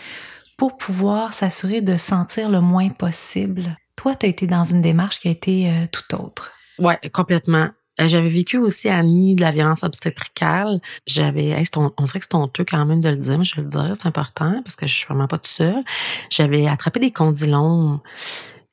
[0.58, 3.78] pour pouvoir s'assurer de sentir le moins possible.
[4.00, 6.54] Toi, tu as été dans une démarche qui a été euh, tout autre.
[6.78, 7.68] Ouais, complètement.
[8.00, 10.80] Euh, j'avais vécu aussi à Nid de la violence obstétricale.
[11.06, 13.68] J'avais, on dirait que c'est honteux quand même de le dire, mais je vais le
[13.68, 15.84] dire, c'est important parce que je suis vraiment pas toute seule.
[16.30, 18.00] J'avais attrapé des condylomes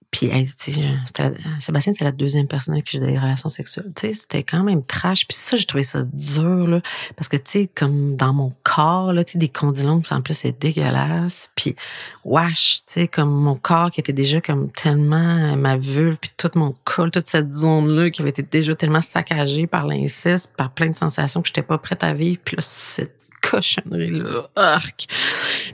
[0.09, 0.31] puis,
[1.59, 3.91] Sébastien, c'est la deuxième personne avec qui j'ai des relations sexuelles.
[3.95, 5.27] Tu sais, c'était quand même trash.
[5.27, 6.81] Puis ça, j'ai trouvé ça dur, là.
[7.17, 10.33] Parce que, tu sais, comme dans mon corps, là, tu sais, des condylomes, en plus,
[10.33, 11.49] c'est dégueulasse.
[11.55, 11.75] Puis,
[12.23, 16.51] wesh, tu sais, comme mon corps qui était déjà comme tellement ma vulve, puis tout
[16.55, 20.87] mon col, toute cette zone-là qui avait été déjà tellement saccagée par l'inceste, par plein
[20.87, 22.39] de sensations que j'étais pas prête à vivre.
[22.45, 22.63] Puis là,
[23.49, 24.49] cochonnerie-là.
[24.55, 25.07] Arc.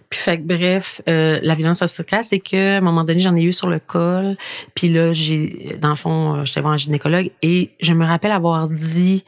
[0.10, 3.36] Puis fait que bref, euh, la violence obstétricale, c'est que à un moment donné, j'en
[3.36, 4.38] ai eu sur le col.
[4.76, 8.32] Puis là, j'ai, dans le fond, euh, j'étais voir un gynécologue et je me rappelle
[8.32, 9.24] avoir dit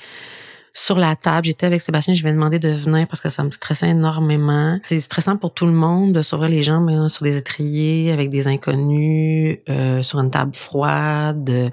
[0.73, 3.43] sur la table, j'étais avec Sébastien, je lui ai demandé de venir parce que ça
[3.43, 4.77] me stressait énormément.
[4.87, 8.47] C'est stressant pour tout le monde de s'ouvrir les jambes sur des étriers avec des
[8.49, 11.71] inconnus, euh, sur une table froide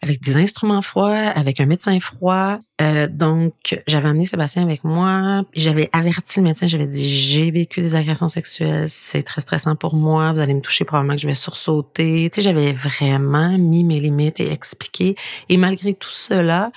[0.00, 2.60] avec des instruments froids, avec un médecin froid.
[2.80, 5.42] Euh, donc, j'avais amené Sébastien avec moi.
[5.54, 9.96] J'avais averti le médecin, j'avais dit, j'ai vécu des agressions sexuelles, c'est très stressant pour
[9.96, 12.30] moi, vous allez me toucher, probablement que je vais sursauter.
[12.30, 15.16] Tu sais, j'avais vraiment mis mes limites et expliqué.
[15.48, 16.70] Et malgré tout cela,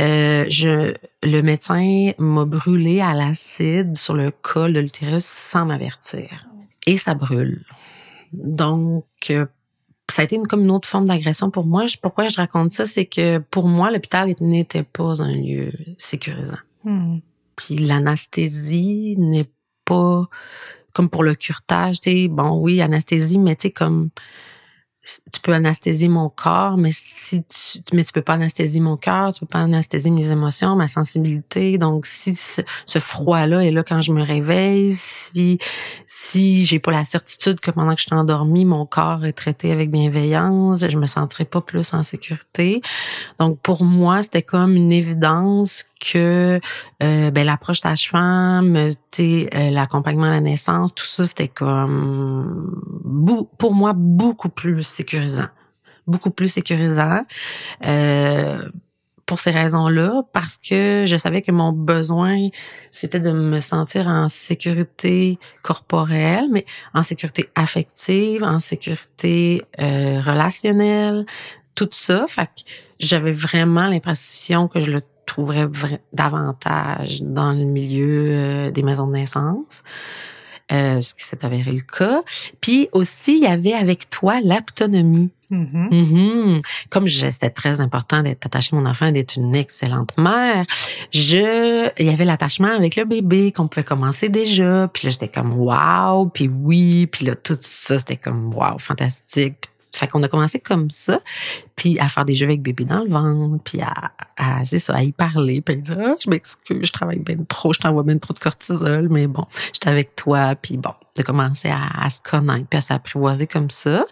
[0.00, 6.48] euh, je, le médecin m'a brûlé à l'acide sur le col de l'utérus sans m'avertir.
[6.86, 7.64] Et ça brûle.
[8.32, 9.46] Donc, euh,
[10.10, 11.84] ça a été une, comme une autre forme d'agression pour moi.
[12.00, 16.58] Pourquoi je raconte ça, c'est que pour moi, l'hôpital n'était pas un lieu sécurisant.
[16.84, 17.18] Hmm.
[17.56, 19.50] Puis l'anesthésie n'est
[19.84, 20.28] pas
[20.92, 24.08] comme pour le curtage, tu sais, bon oui, anesthésie, mais tu sais comme
[25.32, 29.32] tu peux anesthésier mon corps, mais si tu, mais tu peux pas anesthésier mon cœur,
[29.32, 31.78] tu peux pas anesthésier mes émotions, ma sensibilité.
[31.78, 35.58] Donc, si ce, froid-là est là quand je me réveille, si,
[36.06, 39.72] si j'ai pas la certitude que pendant que je suis endormie, mon corps est traité
[39.72, 42.80] avec bienveillance, je me sentirai pas plus en sécurité.
[43.38, 46.60] Donc, pour moi, c'était comme une évidence que
[47.02, 52.80] euh, ben, l'approche sage-femme, euh, l'accompagnement à la naissance, tout ça, c'était comme
[53.58, 55.48] pour moi beaucoup plus sécurisant.
[56.06, 57.24] Beaucoup plus sécurisant.
[57.84, 58.68] Euh,
[59.26, 62.48] pour ces raisons-là, parce que je savais que mon besoin,
[62.92, 71.26] c'était de me sentir en sécurité corporelle, mais en sécurité affective, en sécurité euh, relationnelle,
[71.74, 72.24] tout ça.
[72.28, 72.62] Fait que
[73.00, 75.68] j'avais vraiment l'impression que je le trouverais
[76.12, 79.82] davantage dans le milieu euh, des maisons de naissance.
[80.72, 82.22] Euh, ce qui s'est avéré le cas.
[82.60, 85.30] Puis aussi, il y avait avec toi l'autonomie.
[85.52, 85.88] Mm-hmm.
[85.90, 86.62] Mm-hmm.
[86.90, 90.64] Comme c'était très important d'être attaché à mon enfant, d'être une excellente mère,
[91.12, 94.90] je, il y avait l'attachement avec le bébé qu'on pouvait commencer déjà.
[94.92, 99.70] Puis là, j'étais comme wow, puis oui, puis là tout ça, c'était comme wow, fantastique.
[99.96, 101.20] Fait qu'on a commencé comme ça,
[101.74, 104.94] puis à faire des jeux avec bébé dans le ventre, puis à, à c'est ça,
[104.96, 108.02] à y parler, puis à dire ah, je m'excuse, je travaille bien trop, je t'envoie
[108.02, 112.20] bien trop de cortisol, mais bon, j'étais avec toi, puis bon, de commencer à, se
[112.20, 114.04] connaître, puis à s'apprivoiser comme ça.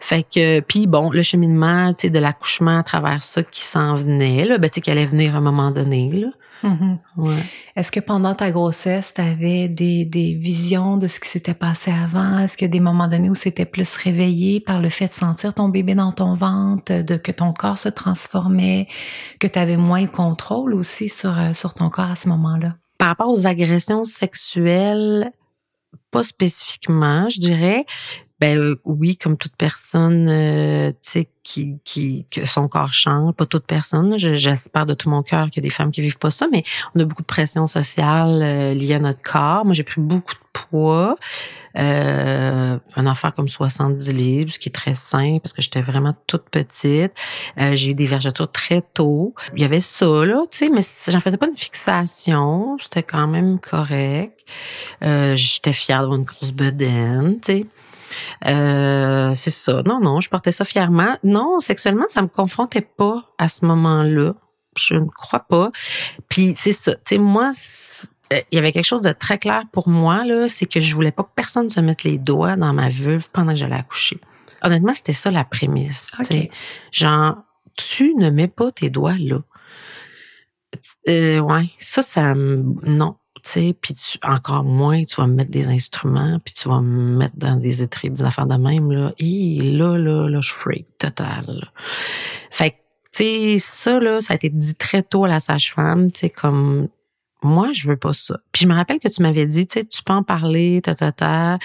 [0.00, 3.94] Fait que, puis bon, le cheminement, tu sais, de l'accouchement à travers ça qui s'en
[3.94, 6.28] venait, là, ben tu sais, qui allait venir à un moment donné, là.
[6.62, 6.98] Mm-hmm.
[7.16, 7.42] Ouais.
[7.76, 11.90] Est-ce que pendant ta grossesse, tu avais des, des, visions de ce qui s'était passé
[11.90, 12.38] avant?
[12.38, 15.12] Est-ce qu'il y a des moments donnés où c'était plus réveillé par le fait de
[15.12, 18.86] sentir ton bébé dans ton ventre, de que ton corps se transformait,
[19.40, 22.76] que tu avais moins le contrôle aussi sur, euh, sur ton corps à ce moment-là?
[22.98, 25.32] Par rapport aux agressions sexuelles,
[26.10, 27.84] pas spécifiquement, je dirais.
[28.42, 33.34] Ben euh, oui, comme toute personne, euh, tu sais, qui, qui que son corps change,
[33.34, 34.18] pas toute personne.
[34.18, 36.64] J'espère de tout mon cœur qu'il y a des femmes qui vivent pas ça, mais
[36.96, 39.64] on a beaucoup de pression sociale euh, liée à notre corps.
[39.64, 41.14] Moi, j'ai pris beaucoup de poids.
[41.78, 46.16] Euh, un affaire comme 70 livres, ce qui est très simple parce que j'étais vraiment
[46.26, 47.12] toute petite.
[47.60, 49.36] Euh, j'ai eu des vergetures très tôt.
[49.54, 52.76] Il y avait ça, là, tu sais, mais j'en faisais pas une fixation.
[52.80, 54.36] C'était quand même correct.
[55.04, 57.66] Euh, j'étais fière d'avoir une grosse bedaine, tu sais.
[58.46, 59.82] Euh, c'est ça.
[59.84, 61.16] Non, non, je portais ça fièrement.
[61.22, 64.34] Non, sexuellement, ça me confrontait pas à ce moment-là.
[64.76, 65.70] Je ne crois pas.
[66.28, 66.94] Puis c'est ça.
[66.94, 67.52] Tu sais, moi,
[68.32, 70.94] euh, il y avait quelque chose de très clair pour moi, là, c'est que je
[70.94, 74.18] voulais pas que personne se mette les doigts dans ma vulve pendant que j'allais accoucher.
[74.62, 76.12] Honnêtement, c'était ça la prémisse.
[76.20, 76.50] Okay.
[76.92, 77.36] Genre,
[77.76, 79.40] tu ne mets pas tes doigts là.
[81.08, 83.16] Euh, ouais, ça, ça, non.
[83.44, 87.16] Tu sais, puis encore moins, tu vas me mettre des instruments, puis tu vas me
[87.18, 89.12] mettre dans des étripes, des affaires de même, là.
[89.18, 91.70] Et là, là, là, je freak total.
[92.52, 92.76] Fait que,
[93.12, 96.30] tu sais, ça, là, ça a été dit très tôt à la sage-femme, tu sais,
[96.30, 96.88] comme
[97.42, 98.36] moi, je veux pas ça.
[98.52, 100.94] Puis je me rappelle que tu m'avais dit, tu sais, tu peux en parler, ta,
[100.94, 101.58] ta, ta.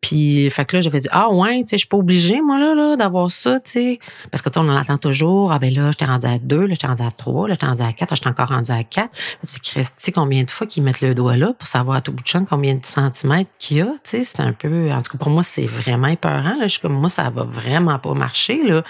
[0.00, 2.58] Puis, fait que là, j'avais dit, ah ouais, tu sais, je suis pas obligée, moi,
[2.58, 3.98] là, là d'avoir ça, tu sais.
[4.30, 5.52] Parce que, tu on en attend toujours.
[5.52, 7.82] Ah ben là, j'étais rendue à deux, là, j'étais rendue à trois, là, j'étais rendue
[7.82, 9.16] à quatre, j'étais encore rendue à quatre.
[9.46, 12.22] Tu Christy, combien de fois qu'ils mettent le doigt là pour savoir à tout bout
[12.22, 14.24] de champ combien de centimètres qu'il y a, tu sais?
[14.24, 16.64] C'est un peu, en tout cas, pour moi, c'est vraiment épeurant, là.
[16.64, 18.82] Je suis comme, moi, ça va vraiment pas marcher, là.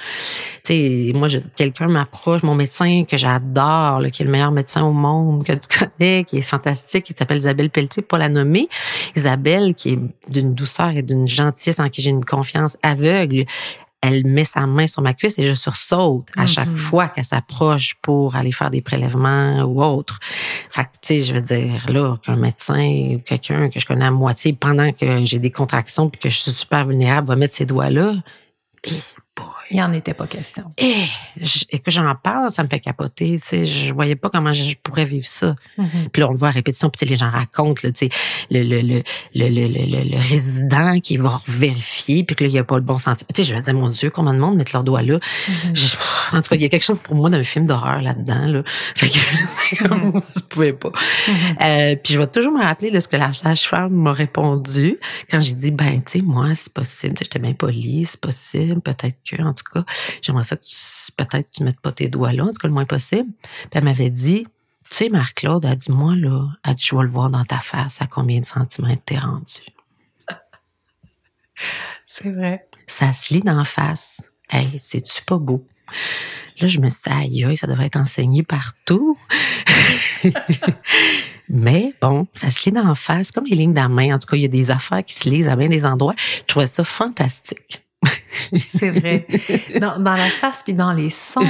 [0.65, 4.83] Tu sais, moi, quelqu'un m'approche, mon médecin que j'adore, là, qui est le meilleur médecin
[4.83, 8.69] au monde que tu connais, qui est fantastique, qui s'appelle Isabelle Pelletier, pour la nommer.
[9.17, 13.45] Isabelle, qui est d'une douceur et d'une gentillesse en qui j'ai une confiance aveugle,
[14.03, 16.77] elle met sa main sur ma cuisse et je sursaute à chaque mm-hmm.
[16.77, 20.19] fois qu'elle s'approche pour aller faire des prélèvements ou autre.
[20.71, 24.07] Fait que, tu sais, je veux dire, là, qu'un médecin ou quelqu'un que je connais
[24.07, 27.55] à moitié pendant que j'ai des contractions puis que je suis super vulnérable va mettre
[27.55, 28.15] ses doigts là,
[29.71, 30.65] il n'y en était pas question.
[30.79, 31.05] Et,
[31.71, 33.39] et que j'en parle, ça me fait capoter.
[33.39, 35.55] Tu sais, je voyais pas comment je pourrais vivre ça.
[35.79, 36.09] Mm-hmm.
[36.13, 38.11] Puis là, on le voit à répétition, puis les gens racontent, là, tu sais,
[38.51, 39.03] le, le, le,
[39.35, 42.83] le, le, le, résident qui va vérifier, puis que là, il n'y a pas le
[42.83, 43.29] bon sentiment.
[43.33, 45.19] Tu sais, je me disais, mon Dieu, combien de monde mettent leurs doigts là?
[45.19, 46.37] Mm-hmm.
[46.37, 48.47] en tout cas, il y a quelque chose pour moi d'un film d'horreur là-dedans.
[48.47, 48.63] Là.
[48.97, 49.19] Fait que
[49.79, 50.91] je pouvais pas.
[50.91, 51.63] Mm-hmm.
[51.63, 54.99] Euh, puis je vais toujours me rappeler de ce que la sage-femme m'a répondu
[55.31, 57.15] quand j'ai dit, ben, tu sais, moi, c'est possible.
[57.17, 58.81] J'étais bien polie, c'est possible.
[58.81, 59.93] Peut-être que, en tout cas,
[60.23, 60.63] j'aimerais ça que
[61.17, 63.31] peut-être tu mettes pas tes doigts là, en tout cas le moins possible.
[63.43, 64.47] Puis elle m'avait dit,
[64.91, 67.59] tu sais, Marc-Claude, a dit, moi, là, elle dit, je vais le voir dans ta
[67.59, 69.61] face à combien de centimètres t'es rendu?
[72.07, 72.67] C'est vrai.
[72.87, 74.23] Ça se lit d'en face.
[74.51, 75.65] Hey, c'est-tu pas beau?
[76.59, 79.17] Là, je me suis dit, aïe, ça devrait être enseigné partout.
[81.49, 84.15] Mais bon, ça se lit d'en face, comme les lignes de main.
[84.15, 86.15] En tout cas, il y a des affaires qui se lisent à bien des endroits.
[86.17, 87.85] Je trouvais ça fantastique.
[88.67, 89.27] c'est vrai.
[89.81, 91.47] Dans, dans, la face puis dans les sons.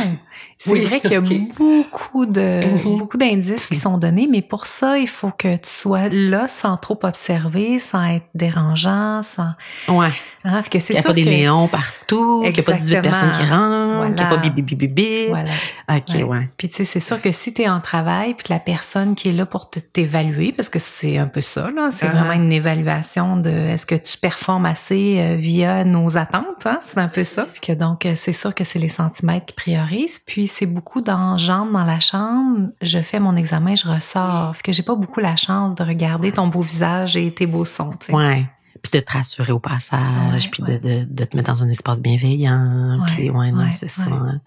[0.58, 2.98] C'est vrai qu'il y a beaucoup de mm-hmm.
[2.98, 6.76] beaucoup d'indices qui sont donnés, mais pour ça, il faut que tu sois là sans
[6.76, 9.52] trop observer, sans être dérangeant, sans.
[9.88, 10.10] Ouais.
[10.44, 13.00] Hein, que c'est qu'il n'y a pas des néons partout, qu'il n'y a pas 18
[13.00, 15.26] personnes qui rentrent, qu'il n'y pas bibi bibi bibi.
[15.28, 15.50] Voilà.
[15.88, 16.48] OK, ouais.
[16.56, 19.14] Puis tu sais, c'est sûr que si tu es en travail, puis que la personne
[19.14, 22.10] qui est là pour t'évaluer, parce que c'est un peu ça, là, c'est uh-huh.
[22.10, 26.78] vraiment une évaluation de est-ce que tu performes assez euh, via nos attentes, hein?
[26.80, 27.46] c'est un peu ça.
[27.46, 30.20] Puis que donc, euh, c'est sûr que c'est les centimètres qui priorisent.
[30.26, 32.68] Puis c'est beaucoup d'enjambes dans la chambre.
[32.82, 34.54] Je fais mon examen, je ressors.
[34.56, 37.64] Fait que j'ai pas beaucoup la chance de regarder ton beau visage et tes beaux
[37.64, 37.94] sons.
[38.00, 38.12] Tu sais.
[38.14, 38.46] Ouais
[38.82, 42.00] puis de te rassurer au passage, puis De, de, de, te mettre dans un espace
[42.00, 44.06] bienveillant, puis ouais, non, c'est ça.
[44.06, 44.40] Hein.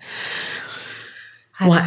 [1.59, 1.77] Alors,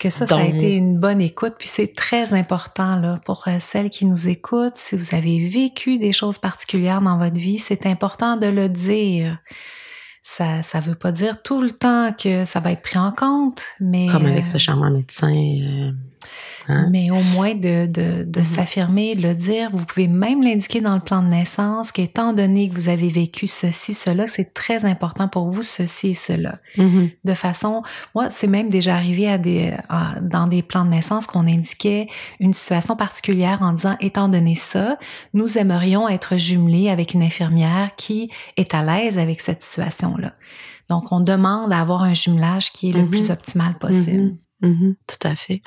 [0.00, 3.56] que ça, ça a été une bonne écoute, puis c'est très important là pour euh,
[3.60, 4.76] celles qui nous écoutent.
[4.76, 9.38] Si vous avez vécu des choses particulières dans votre vie, c'est important de le dire.
[10.22, 13.64] Ça, ça veut pas dire tout le temps que ça va être pris en compte,
[13.80, 15.34] mais comme avec ce euh, charmant médecin.
[15.34, 15.92] Euh,
[16.68, 16.88] Hein?
[16.90, 18.44] Mais au moins de, de, de mm-hmm.
[18.44, 19.70] s'affirmer, le dire.
[19.72, 23.46] Vous pouvez même l'indiquer dans le plan de naissance qu'étant donné que vous avez vécu
[23.46, 26.58] ceci, cela, c'est très important pour vous, ceci et cela.
[26.76, 27.10] Mm-hmm.
[27.24, 27.82] De façon,
[28.14, 29.74] moi, c'est même déjà arrivé à des,
[30.22, 32.08] dans des plans de naissance qu'on indiquait
[32.40, 34.98] une situation particulière en disant, étant donné ça,
[35.34, 40.34] nous aimerions être jumelés avec une infirmière qui est à l'aise avec cette situation-là.
[40.88, 43.10] Donc, on demande à avoir un jumelage qui est le mm-hmm.
[43.10, 44.36] plus optimal possible.
[44.62, 44.94] Mm-hmm.
[45.08, 45.60] tout à fait.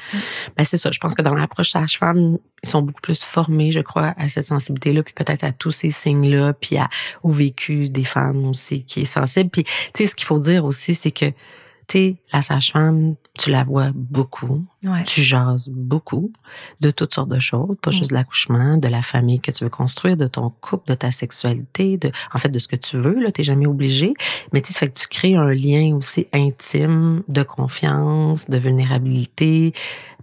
[0.58, 0.90] Ben, c'est ça.
[0.92, 4.48] Je pense que dans l'approche sage-femme, ils sont beaucoup plus formés, je crois, à cette
[4.48, 6.90] sensibilité-là, puis peut-être à tous ces signes-là, puis à,
[7.22, 9.50] au vécu des femmes aussi qui est sensible.
[9.50, 11.26] Puis, tu sais, ce qu'il faut dire aussi, c'est que
[11.90, 14.66] sais, la sage-femme, tu la vois beaucoup,
[15.06, 16.32] tu jases beaucoup
[16.80, 17.94] de toutes sortes de choses, pas mm.
[17.94, 21.12] juste de l'accouchement, de la famille que tu veux construire, de ton couple, de ta
[21.12, 24.14] sexualité, de, en fait, de ce que tu veux, là, t'es jamais obligé.
[24.54, 28.58] Mais tu sais, ça fait que tu crées un lien aussi intime de confiance, de
[28.58, 29.74] vulnérabilité,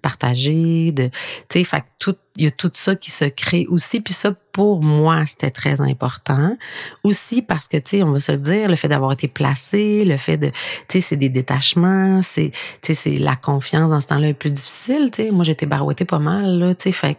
[0.03, 1.09] partagé, de,
[1.49, 4.01] tu sais, fait tout, il y a tout ça qui se crée aussi.
[4.01, 6.57] Puis ça, pour moi, c'était très important.
[7.05, 10.05] Aussi parce que, tu sais, on va se le dire, le fait d'avoir été placé,
[10.05, 10.55] le fait de, tu
[10.88, 14.51] sais, c'est des détachements, c'est, tu sais, c'est la confiance dans ce temps-là est plus
[14.51, 15.31] difficile, tu sais.
[15.31, 17.19] Moi, j'étais barouettée pas mal, là, tu sais, fait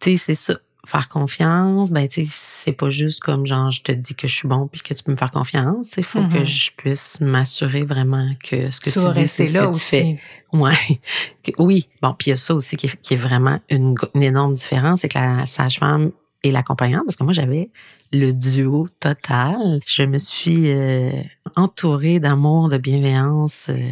[0.00, 0.54] tu sais, c'est ça
[0.86, 4.48] faire confiance, ben tu c'est pas juste comme genre je te dis que je suis
[4.48, 5.92] bon puis que tu peux me faire confiance.
[5.96, 6.44] Il faut que mm-hmm.
[6.44, 10.20] je puisse m'assurer vraiment que ce que tu, dis, c'est ce que tu fais.
[10.52, 11.00] Ouais.
[11.58, 11.88] oui.
[12.02, 15.18] Bon, puis il y a ça aussi qui est, vraiment une, énorme différence, c'est que
[15.18, 17.70] la sage-femme et l'accompagnante, parce que moi j'avais
[18.12, 19.80] le duo total.
[19.86, 21.10] Je me suis euh,
[21.56, 23.68] entourée d'amour, de bienveillance.
[23.70, 23.90] Euh,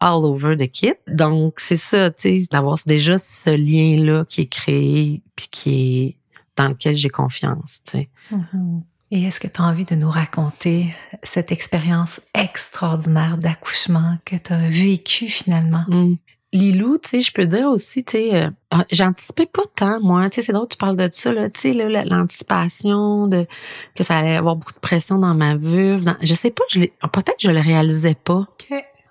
[0.00, 0.94] all over the kit.
[1.06, 6.16] Donc, c'est ça, tu sais, d'avoir déjà ce lien-là qui est créé puis qui est
[6.56, 7.80] dans lequel j'ai confiance.
[7.84, 8.08] Tu sais.
[8.32, 8.82] Mm-hmm.
[9.10, 14.52] Et est-ce que tu as envie de nous raconter cette expérience extraordinaire d'accouchement que tu
[14.52, 15.84] as vécue finalement?
[15.88, 16.16] Mm.
[16.52, 20.30] Lilou, tu sais, je peux dire aussi, tu sais, euh, ah, j'anticipais pas tant, moi.
[20.30, 23.46] Tu sais, c'est drôle, tu parles de ça, là, tu sais, l'anticipation, de
[23.94, 26.10] que ça allait avoir beaucoup de pression dans ma vulve.
[26.22, 28.46] je sais pas, je peut-être que je le réalisais pas.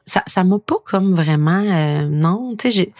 [0.07, 2.93] Ça, ça m'a pas comme vraiment, euh, non, tu sais, j'ai,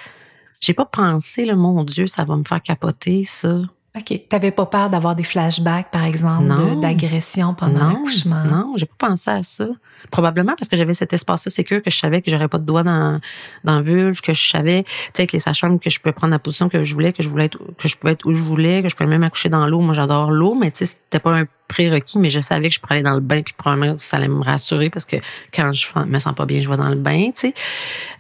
[0.60, 3.62] j'ai pas pensé, le mon Dieu, ça va me faire capoter, ça.
[3.98, 4.22] OK.
[4.30, 8.44] T'avais pas peur d'avoir des flashbacks, par exemple, d'agression pendant l'accouchement?
[8.44, 9.68] Non, j'ai pas pensé à ça.
[10.12, 12.84] Probablement parce que j'avais cet espace-là sécure que je savais que j'aurais pas de doigts
[12.84, 13.20] dans,
[13.64, 16.40] dans vulve, que je savais, tu sais, avec les sages que je pouvais prendre la
[16.40, 18.84] position que je voulais, que je voulais être, que je pouvais être où je voulais,
[18.84, 19.80] que je pouvais même accoucher dans l'eau.
[19.80, 22.80] Moi, j'adore l'eau, mais tu sais, c'était pas un prérequis, mais je savais que je
[22.80, 25.18] pourrais aller dans le bain, puis probablement ça allait me rassurer parce que
[25.54, 27.54] quand je me sens pas bien, je vais dans le bain, tu sais.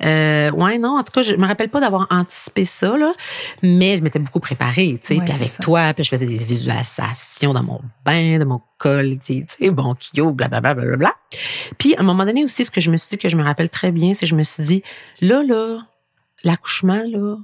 [0.03, 3.13] Euh, ouais, non, en tout cas, je me rappelle pas d'avoir anticipé ça, là,
[3.63, 7.53] mais je m'étais beaucoup préparée, tu sais, puis avec toi, puis je faisais des visualisations
[7.53, 11.13] dans mon bain, de mon col, tu sais, bon, kyo, blablabla, bla, bla,
[11.77, 13.43] Puis à un moment donné aussi, ce que je me suis dit, que je me
[13.43, 14.83] rappelle très bien, c'est que je me suis dit,
[15.21, 15.79] là, là,
[16.43, 17.37] l'accouchement, là,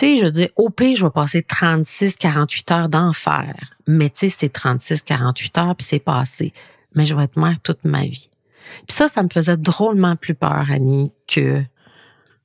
[0.00, 3.54] je dis, au pire, je vais passer 36, 48 heures d'enfer.
[3.86, 6.52] Mais tu sais, c'est 36, 48 heures, puis c'est passé.
[6.94, 8.30] Mais je vais être mère toute ma vie.
[8.86, 11.62] Puis ça, ça me faisait drôlement plus peur, Annie, que,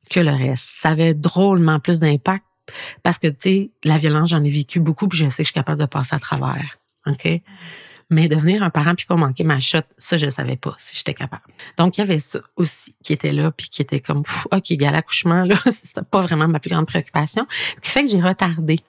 [0.09, 0.65] que le reste.
[0.67, 2.43] Ça avait drôlement plus d'impact
[3.03, 5.51] parce que, tu sais, la violence, j'en ai vécu beaucoup, puis je sais que je
[5.51, 6.77] suis capable de passer à travers.
[7.05, 7.27] OK?
[8.09, 11.13] Mais devenir un parent puis pas manquer ma shot, ça, je savais pas si j'étais
[11.13, 11.43] capable.
[11.77, 14.91] Donc, il y avait ça aussi qui était là puis qui était comme, OK, gars,
[14.91, 17.47] l'accouchement, là, c'était pas vraiment ma plus grande préoccupation.
[17.77, 18.79] Ce qui fait que j'ai retardé.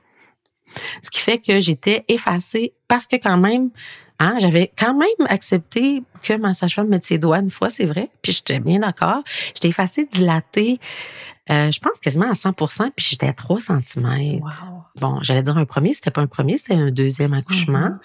[1.03, 3.71] Ce qui fait que j'étais effacée parce que quand même,
[4.19, 8.09] Hein, j'avais quand même accepté que ma sage-femme mette ses doigts une fois, c'est vrai.
[8.23, 9.23] Puis j'étais bien d'accord.
[9.55, 10.81] J'étais effacée, dilatée,
[11.51, 14.41] euh, je pense quasiment à 100% puis j'étais à 3 cm.
[14.97, 17.79] Bon, j'allais dire un premier, c'était pas un premier, c'était un deuxième accouchement.
[17.79, 17.99] Mm-hmm.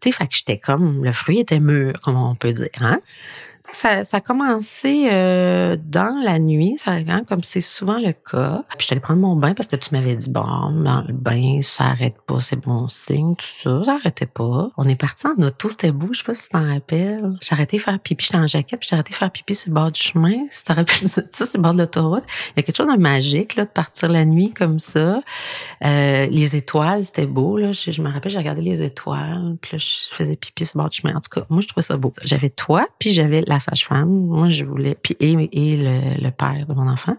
[0.00, 3.00] Tu sais, fait que j'étais comme, le fruit était mûr, comme on peut dire, hein.
[3.72, 8.64] Ça, ça a commencé euh, dans la nuit, ça, hein, comme c'est souvent le cas.
[8.78, 11.60] Puis je allée prendre mon bain parce que tu m'avais dit, bon, dans le bain,
[11.62, 13.84] ça arrête pas, c'est bon signe, tout ça.
[13.84, 14.70] Ça arrêtait pas.
[14.76, 17.36] On est parti en auto, c'était beau, je sais pas si tu t'en rappelles.
[17.40, 19.74] J'ai arrêté de faire pipi, j'étais en jaquette, puis j'ai de faire pipi sur le
[19.74, 20.34] bord du chemin.
[20.50, 20.62] Si
[21.06, 22.24] ça, sur le bord de l'autoroute.
[22.50, 25.20] Il y a quelque chose de magique, là, de partir la nuit comme ça.
[25.84, 27.72] Euh, les étoiles, c'était beau, là.
[27.72, 30.90] Je, me rappelle, j'ai regardé les étoiles, puis là, je faisais pipi sur le bord
[30.90, 31.14] du chemin.
[31.14, 32.12] En tout cas, moi, je trouvais ça beau.
[32.22, 34.08] J'avais toi, puis j'avais la sage-femme.
[34.08, 37.16] Moi, je voulais, puis et, et le, père de mon enfant.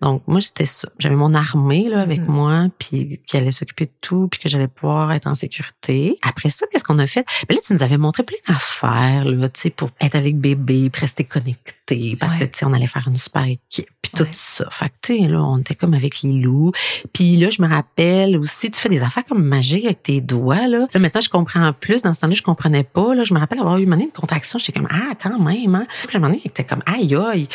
[0.00, 0.88] Donc, moi, c'était ça.
[0.98, 2.30] J'avais mon armée là avec mm-hmm.
[2.30, 6.18] moi, puis qui allait s'occuper de tout, puis que j'allais pouvoir être en sécurité.
[6.22, 7.24] Après ça, qu'est-ce qu'on a fait?
[7.42, 10.38] Mais ben là, tu nous avais montré plein d'affaires là, tu sais, pour être avec
[10.38, 14.26] bébé, rester connecté, parce que tu sais, on allait faire une super équipe, puis tout
[14.32, 14.68] ça.
[14.70, 16.72] Fait que tu sais, là, on était comme avec les loups.
[17.12, 20.66] Puis là, je me rappelle aussi, tu fais des affaires comme magiques avec tes doigts
[20.66, 20.86] là.
[20.92, 22.02] Là, maintenant, je comprends plus.
[22.02, 23.14] Dans ce temps-là, je comprenais pas.
[23.14, 24.58] Là, je me rappelle avoir eu une contraction.
[24.58, 25.59] J'étais comme ah, quand même.
[25.68, 25.86] Hein?
[26.08, 27.48] Puis à comme aïe aïe.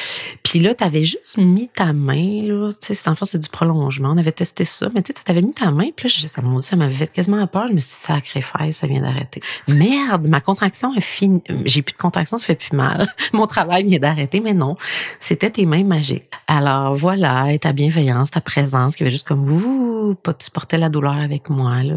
[0.43, 2.71] Puis là, tu avais juste mis ta main, là.
[2.73, 4.11] Tu sais, en fait, c'est du prolongement.
[4.11, 4.89] On avait testé ça.
[4.93, 5.89] Mais tu sais, tu avais mis ta main.
[5.95, 7.67] Puis là, ça, ça m'avait fait quasiment peur.
[7.69, 9.41] Je me suis dit, sacrifice, ça vient d'arrêter.
[9.67, 11.41] Merde, ma contraction est finie.
[11.65, 13.07] J'ai plus de contraction, ça fait plus mal.
[13.33, 14.39] Mon travail vient d'arrêter.
[14.39, 14.75] Mais non,
[15.19, 16.29] c'était tes mains magiques.
[16.47, 20.77] Alors voilà, et ta bienveillance, ta présence qui avait juste comme, ouh, pas tu portais
[20.77, 21.95] la douleur avec moi, là.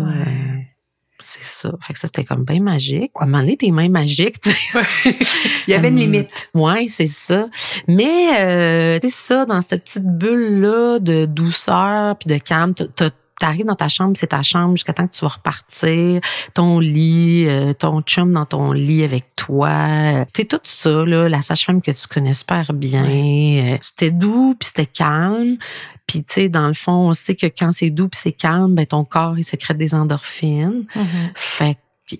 [1.21, 1.71] C'est ça.
[1.81, 3.11] Fait que ça, c'était comme bien magique.
[3.17, 5.17] À un moment donné, tes mains magiques, tu sais.
[5.67, 6.29] Il y avait une hum, limite.
[6.55, 7.49] Ouais, c'est ça.
[7.89, 13.67] Mais, euh, tu ça, dans cette petite bulle-là de douceur puis de calme, t'as t'arrives
[13.67, 16.21] dans ta chambre, c'est ta chambre jusqu'à temps que tu vas repartir,
[16.55, 20.27] ton lit, euh, ton chum dans ton lit avec toi.
[20.35, 23.05] C'est tout ça, là, la sage-femme que tu connais super bien.
[23.05, 25.57] Euh, c'était doux, puis c'était calme.
[26.09, 28.75] Puis, tu sais, dans le fond, on sait que quand c'est doux puis c'est calme,
[28.75, 30.87] ben, ton corps, il sécrète des endorphines.
[30.97, 31.31] Mhm.
[31.37, 31.77] Fait
[32.11, 32.17] que,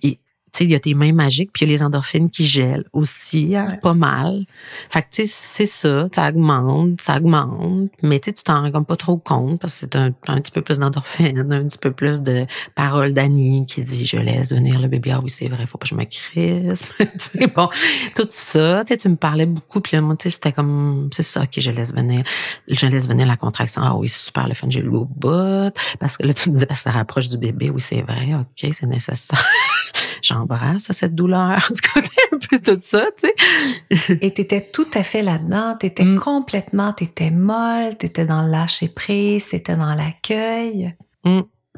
[0.51, 2.45] tu sais, il y a tes mains magiques, puis il y a les endorphines qui
[2.45, 3.77] gèlent aussi, hein, Ouais.
[3.77, 4.45] pas mal.
[4.89, 8.61] Fait que, tu sais, c'est ça, ça augmente, ça augmente, mais tu sais, tu t'en
[8.63, 11.63] rends comme pas trop compte parce que c'est un, un petit peu plus d'endorphines, un
[11.65, 12.45] petit peu plus de
[12.75, 15.11] paroles d'Annie qui dit «je laisse venir le bébé».
[15.13, 16.85] Ah oui, c'est vrai, faut pas que je me crispe.
[17.55, 17.69] bon,
[18.15, 21.09] tout ça, tu sais, tu me parlais beaucoup, puis là, moi, tu sais, c'était comme,
[21.13, 22.23] c'est ça, OK, je laisse venir,
[22.67, 23.81] je laisse venir la contraction.
[23.83, 25.71] Ah oui, c'est super, le fun, j'ai le au bout.
[25.99, 27.69] Parce que là, tu me disais, parce que ça rapproche du bébé.
[27.69, 29.45] Oui, c'est vrai, OK, c'est nécessaire.
[30.29, 31.57] J'embrasse cette douleur.
[31.73, 33.27] Du côté un peu tout ça, tu
[33.91, 34.17] sais.
[34.21, 35.75] Et t'étais tout à fait là-dedans.
[35.79, 36.19] T'étais Mm.
[36.19, 40.95] complètement, t'étais molle, t'étais dans le lâcher prise, t'étais dans l'accueil.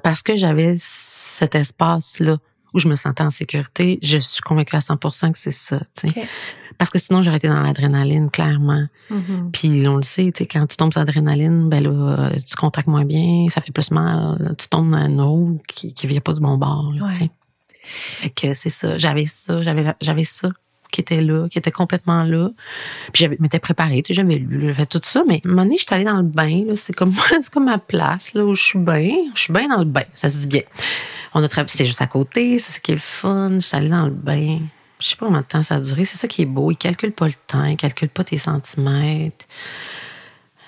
[0.04, 2.38] Parce que j'avais cet espace-là
[2.74, 6.08] où je me sentais en sécurité, je suis convaincue à 100% que c'est ça, tu
[6.10, 6.20] sais.
[6.22, 6.28] Ok.
[6.78, 8.86] Parce que sinon, j'aurais été dans l'adrénaline, clairement.
[9.10, 9.50] Mhm.
[9.52, 12.88] Puis on le sait, tu sais, quand tu tombes sur l'adrénaline, ben là, tu contractes
[12.88, 14.56] moins bien, ça fait plus mal.
[14.58, 17.30] Tu tombes dans un eau qui, qui vient pas du bon bord, là, Ouais.
[18.36, 18.98] Que c'est ça.
[18.98, 20.50] J'avais ça, j'avais, j'avais ça
[20.92, 22.50] qui était là, qui était complètement là.
[23.14, 25.24] Puis j'avais, m'étais préparée, tu sais, j'avais lu, j'avais fait tout ça.
[25.28, 26.76] Mais à un moment je suis allée dans le bain, là.
[26.76, 29.12] C'est comme, c'est comme ma place, là, où je suis bien.
[29.34, 30.04] Je suis bien dans le bain.
[30.14, 30.64] Ça se dit bien.
[31.34, 33.52] On a travaillé, c'est juste à côté, c'est ce qui est le fun.
[33.56, 34.60] Je suis allée dans le bain.
[35.00, 36.06] Je sais pas combien de temps ça a duré.
[36.06, 36.70] C'est ça qui est beau.
[36.72, 39.46] Il calcule pas le temps, il calcule pas tes centimètres.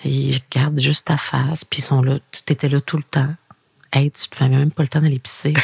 [0.05, 2.19] Ils regardent juste ta face, puis ils sont là.
[2.31, 3.33] Tu étais là tout le temps.
[3.95, 5.53] Hey, tu n'avais même pas le temps d'aller pisser.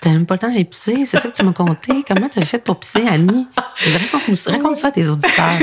[0.00, 1.04] T'as même pas le temps d'aller pisser.
[1.06, 2.04] C'est ça que tu m'as conté?
[2.06, 3.46] Comment t'as fait pour pisser, Annie?
[3.56, 5.54] Raconte, raconte ça à tes auditeurs.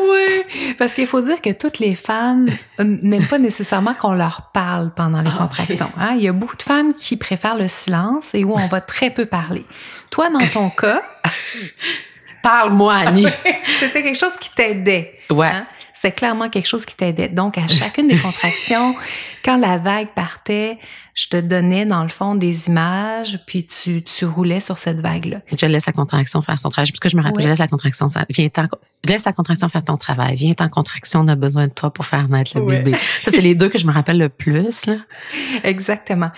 [0.00, 2.46] Oui, parce qu'il faut dire que toutes les femmes
[2.78, 5.90] n'aiment pas nécessairement qu'on leur parle pendant les Ah, contractions.
[5.98, 6.14] hein?
[6.16, 9.10] Il y a beaucoup de femmes qui préfèrent le silence et où on va très
[9.10, 9.64] peu parler.
[10.10, 11.02] Toi, dans ton cas,
[12.44, 13.26] Parle-moi, Annie.
[13.80, 15.14] c'était quelque chose qui t'aidait.
[15.30, 15.48] Ouais.
[15.48, 15.66] hein?
[16.04, 17.30] C'était clairement quelque chose qui t'aidait.
[17.30, 18.94] Donc, à chacune des contractions,
[19.42, 20.78] quand la vague partait,
[21.14, 25.38] je te donnais, dans le fond, des images, puis tu, tu roulais sur cette vague-là.
[25.56, 26.90] Je laisse la contraction faire son travail.
[26.90, 27.42] Parce que je me rappelle, Ouais.
[27.44, 28.66] je laisse la contraction, ça, viens en,
[29.08, 30.36] laisse la contraction faire ton travail.
[30.36, 32.82] Viens en contraction, on a besoin de toi pour faire naître le Ouais.
[32.82, 32.98] bébé.
[33.22, 34.96] Ça, c'est les deux que je me rappelle le plus, là.
[35.62, 36.32] Exactement.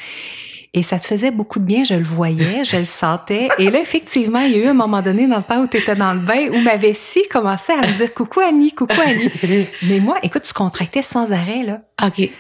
[0.77, 3.49] Et ça te faisait beaucoup de bien, je le voyais, je le sentais.
[3.59, 5.79] Et là, effectivement, il y a eu un moment donné dans le temps où tu
[5.79, 9.31] étais dans le bain où ma vessie commençait à me dire coucou Annie, coucou Annie.
[9.83, 11.81] Mais moi, écoute, tu contractais sans arrêt, là.
[12.07, 12.31] OK.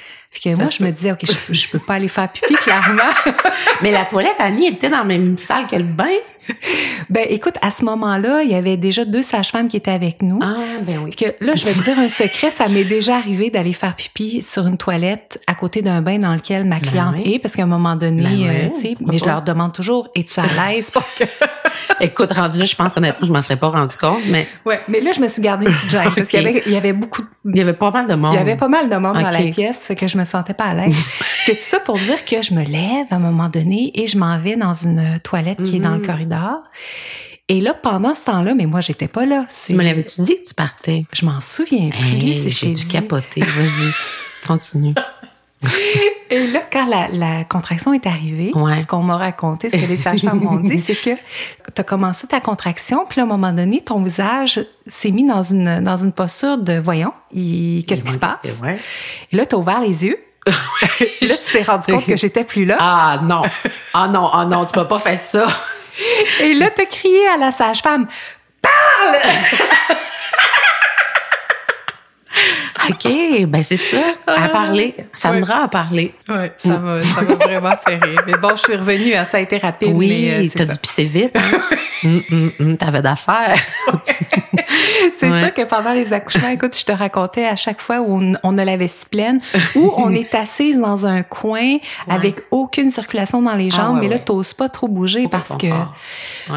[0.42, 3.02] Fait que moi, je me disais, OK, je, je peux pas aller faire pipi, clairement.
[3.82, 6.04] Mais la toilette, Annie, était dans la même salle que le bain.
[7.10, 10.38] Ben, écoute, à ce moment-là, il y avait déjà deux sages-femmes qui étaient avec nous.
[10.40, 11.10] Ah, ben oui.
[11.10, 14.42] Que là, je vais te dire un secret, ça m'est déjà arrivé d'aller faire pipi
[14.42, 17.34] sur une toilette à côté d'un bain dans lequel ma Ben cliente oui.
[17.34, 19.72] est, parce qu'à un moment donné, Ben oui, euh, tu sais, mais je leur demande
[19.72, 21.24] toujours, es-tu à l'aise pour que...
[22.00, 25.00] Écoute, rendu là, je pense qu'honnêtement, je m'en serais pas rendu compte, mais Ouais, mais
[25.00, 26.92] là, je me suis gardée une petite gêne, parce qu'il y avait, il y avait
[26.92, 28.34] beaucoup, de- il y avait pas mal de monde.
[28.34, 30.64] il y avait pas mal de monde dans la pièce, que je me sentais pas
[30.64, 30.96] à l'aise.
[31.46, 34.18] que tout ça pour dire que je me lève à un moment donné et je
[34.18, 36.06] m'en vais dans une toilette qui est dans le Mhm.
[36.06, 36.58] corridor.
[37.48, 39.46] Et là, pendant ce temps-là, mais moi, j'étais pas là.
[39.66, 41.02] Tu me l'avais-tu dit que tu partais?
[41.12, 43.40] Je m'en souviens plus Hey, j'ai dû capoter.
[43.40, 43.92] Vas-y,
[44.46, 44.94] continue.
[46.30, 48.76] Et là, quand la, la contraction est arrivée, Ouais.
[48.78, 52.26] ce qu'on m'a raconté, ce que les sages-femmes m'ont dit, c'est que tu as commencé
[52.26, 55.96] ta contraction, puis là, à un moment donné, ton visage s'est mis dans une, dans
[55.96, 58.60] une posture de voyons, qu'est-ce qui se passe?
[58.62, 58.78] Ouais.
[59.32, 60.18] Et là, tu as ouvert les yeux.
[61.20, 62.76] Et là, tu t'es rendu compte que j'étais plus là.
[62.80, 63.42] Ah non,
[63.94, 65.46] ah non, ah non, tu m'as pas fait ça.
[66.42, 68.06] Et là, tu as crié à la sage-femme
[68.62, 69.16] Parle!
[72.90, 74.94] OK, ben c'est ça, à parler.
[75.14, 76.14] Sandra a parlé.
[76.28, 78.22] Ouais, ça m'a ça m'a vraiment fait rire.
[78.26, 80.72] Mais bon, je suis revenue, hein, ça a été rapide, Oui, euh, t'as ça.
[80.72, 81.36] dû pisser vite.
[81.36, 81.60] Hein?
[82.04, 83.56] Hum, hum, T'avais d'affaires.
[85.12, 85.40] C'est Ouais.
[85.40, 88.58] ça que pendant les accouchements, écoute, je te racontais à chaque fois où on, on
[88.58, 89.40] a la vessie pleine,
[89.74, 94.08] où on est assise dans un coin avec aucune circulation dans les Ah, jambes, mais
[94.08, 95.66] là, t'oses pas trop bouger parce que,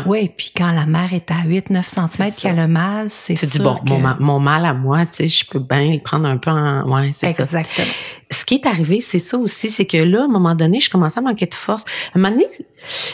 [0.05, 3.59] ouais, puis quand la mère est à 8-9 cm qu'elle a mal, c'est C'est du
[3.59, 3.75] bon.
[3.75, 4.21] que...
[4.21, 6.89] Mon mal à moi, tu sais, je peux bien le prendre un peu en.
[6.89, 7.43] Ouais, c'est ça.
[7.43, 7.87] Exactement.
[8.31, 10.89] ce qui est arrivé, c'est ça aussi, c'est que là, à un moment donné, je
[10.89, 11.83] commençais à manquer de force.
[12.13, 12.47] À un moment donné,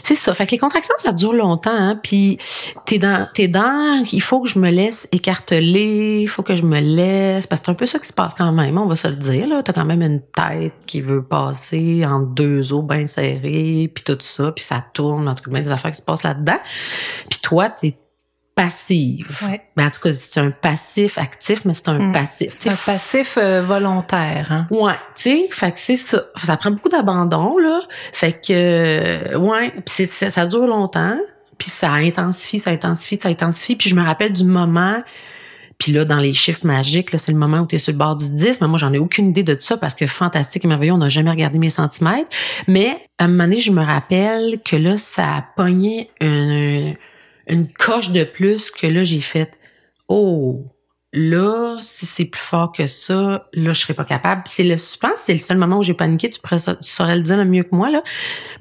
[0.03, 0.33] c'est ça.
[0.35, 2.37] Fait que les contractions, ça dure longtemps, hein, puis
[2.85, 6.63] t'es dans, t'es dans, il faut que je me laisse écarteler, il faut que je
[6.63, 8.95] me laisse, parce que c'est un peu ça qui se passe quand même, on va
[8.95, 9.63] se le dire, là.
[9.63, 14.17] T'as quand même une tête qui veut passer entre deux os bien serrés, puis tout
[14.19, 16.59] ça, puis ça tourne, en tout cas, bien des affaires qui se passent là-dedans.
[17.29, 17.95] Puis toi, t'es
[18.55, 19.27] passive.
[19.47, 19.61] Ouais.
[19.75, 22.11] Ben, en tout cas, c'est un passif actif, mais c'est un Mm.
[22.13, 22.47] passif.
[22.51, 24.47] C'est un passif euh, volontaire.
[24.51, 24.67] Hein?
[24.71, 26.23] Ouais, tu sais, fait que c'est ça.
[26.41, 27.81] Ça prend beaucoup d'abandon, là.
[28.13, 31.17] Fait que, euh, ouais, pis c'est, ça, ça dure longtemps,
[31.57, 33.75] puis ça intensifie, ça intensifie, ça intensifie.
[33.75, 35.03] Puis je me rappelle du moment,
[35.77, 37.97] puis là, dans les chiffres magiques, là, c'est le moment où tu es sur le
[37.97, 40.67] bord du 10, mais moi, j'en ai aucune idée de ça parce que fantastique et
[40.69, 42.29] merveilleux, on n'a jamais regardé mes centimètres.
[42.69, 46.95] Mais à un moment donné, je me rappelle que là, ça a pogné une,
[47.47, 49.51] une coche de plus que là, j'ai fait
[50.07, 50.65] «Oh!»
[51.17, 54.41] Là, si c'est plus fort que ça, là, je serais pas capable.
[54.47, 56.29] C'est le, je pense que c'est le seul moment où j'ai paniqué.
[56.29, 58.03] Tu, pourrais, tu saurais le dire le mieux que moi, là.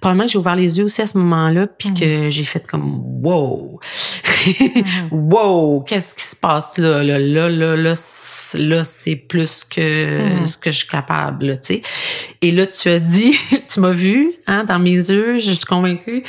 [0.00, 1.98] Probablement que j'ai ouvert les yeux aussi à ce moment-là, puis Mhm.
[1.98, 3.80] que j'ai fait comme, wow!
[4.46, 5.08] Mhm.
[5.10, 5.80] wow!
[5.80, 7.02] Qu'est-ce qui se passe là?
[7.02, 10.46] Là, là, là, là, c'est- là, c'est plus que Mhm.
[10.46, 11.82] ce que je suis capable, tu sais.
[12.40, 13.32] Et là, tu as dit,
[13.68, 16.22] tu m'as vu, hein, dans mes yeux, je suis convaincue.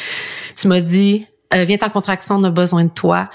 [0.56, 3.30] Tu m'as dit, euh, viens en contraction, on a besoin de toi.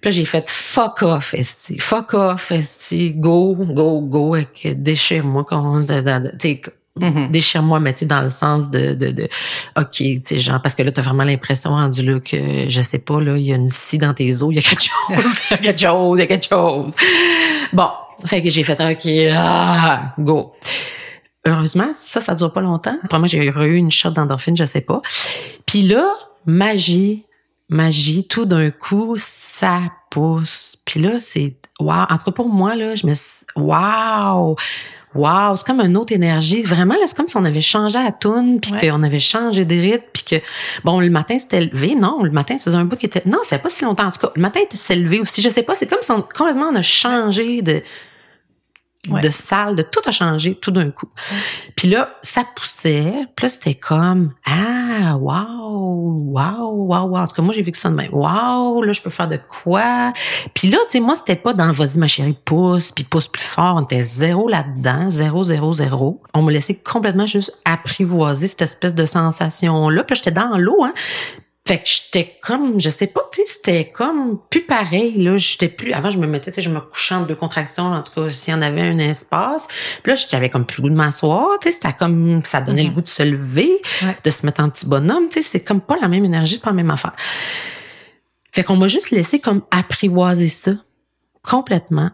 [0.00, 1.78] Puis là, j'ai fait fuck off, esti.
[1.78, 3.12] Fuck off, esti.
[3.12, 4.36] Go, go, go.
[4.64, 5.44] Déchire-moi.
[6.98, 7.30] Mhm.
[7.30, 9.28] Déchire-moi, mais tu dans le sens de, de, de
[9.76, 12.98] OK, tu sais, genre, parce que là, t'as vraiment l'impression rendu là que, je sais
[12.98, 15.40] pas, là, il y a une scie dans tes os, il y a quelque chose,
[15.50, 16.94] il y a quelque chose, il y a quelque chose.
[17.72, 17.88] Bon,
[18.26, 20.52] fait que j'ai fait OK, ah, go.
[21.46, 22.96] Heureusement, ça, ça dure pas longtemps.
[23.08, 25.00] Probablement, j'ai eu une shot d'endorphine, je sais pas.
[25.66, 26.06] Puis là,
[26.44, 27.24] magie,
[27.70, 30.76] magie, tout d'un coup, ça pousse.
[30.84, 32.04] Puis là, c'est wow.
[32.10, 34.56] En tout cas, pour moi, là, je me suis wow.
[35.12, 36.60] Wow, c'est comme une autre énergie.
[36.60, 38.88] Vraiment, là, c'est comme si on avait changé à tune, puis Ouais.
[38.90, 40.36] qu'on avait changé de rythme, puis que,
[40.84, 41.96] bon, le matin, c'était levé.
[41.96, 43.22] Non, le matin, ça faisait un bout qui était...
[43.26, 44.06] Non, c'est pas si longtemps.
[44.06, 45.42] En tout cas, le matin, il s'est levé aussi.
[45.42, 47.82] Je sais pas, c'est comme si on, complètement on a changé de,
[49.08, 49.22] Ouais.
[49.22, 51.08] de salle, de tout a changé tout d'un coup.
[51.74, 53.26] Puis là, ça poussait.
[53.34, 57.16] Puis là, c'était comme ah, wow, wow, wow, wow.
[57.16, 58.12] En tout cas, moi, j'ai vécu ça de même.
[58.12, 60.12] Wow, là, je peux faire de quoi?
[60.52, 63.42] Puis là, tu sais, moi, c'était pas dans vas-y, ma chérie, pousse, puis pousse plus
[63.42, 63.76] fort.
[63.76, 66.22] On était zéro là-dedans, zéro, zéro, zéro.
[66.34, 70.04] On me laissait complètement juste apprivoiser cette espèce de sensation-là.
[70.04, 70.92] Puis j'étais dans l'eau, hein.
[71.68, 75.36] Fait que j'étais comme, je sais pas, tu sais, c'était comme plus pareil, là.
[75.36, 78.02] J'étais plus, avant, je me mettais, tu sais, je me couchais en deux contractions, en
[78.02, 79.68] tout cas, s'il y en avait un espace.
[80.02, 82.82] Puis là, j'avais comme plus le goût de m'asseoir, tu sais, c'était comme, ça donnait
[82.84, 82.88] Mhm.
[82.88, 83.70] le goût de se lever,
[84.02, 84.16] Ouais.
[84.24, 86.62] de se mettre en petit bonhomme, tu sais, c'est comme pas la même énergie, c'est
[86.64, 87.12] pas la même affaire.
[88.52, 90.72] Fait qu'on m'a juste laissé comme apprivoiser ça,
[91.42, 92.10] complètement.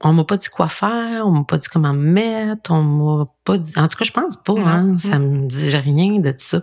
[0.00, 3.26] On m'a pas dit quoi faire, on m'a pas dit comment me mettre, on m'a
[3.44, 6.38] pas dit, en tout cas, je pense pas, hein, ça me dit rien de tout
[6.40, 6.60] ça.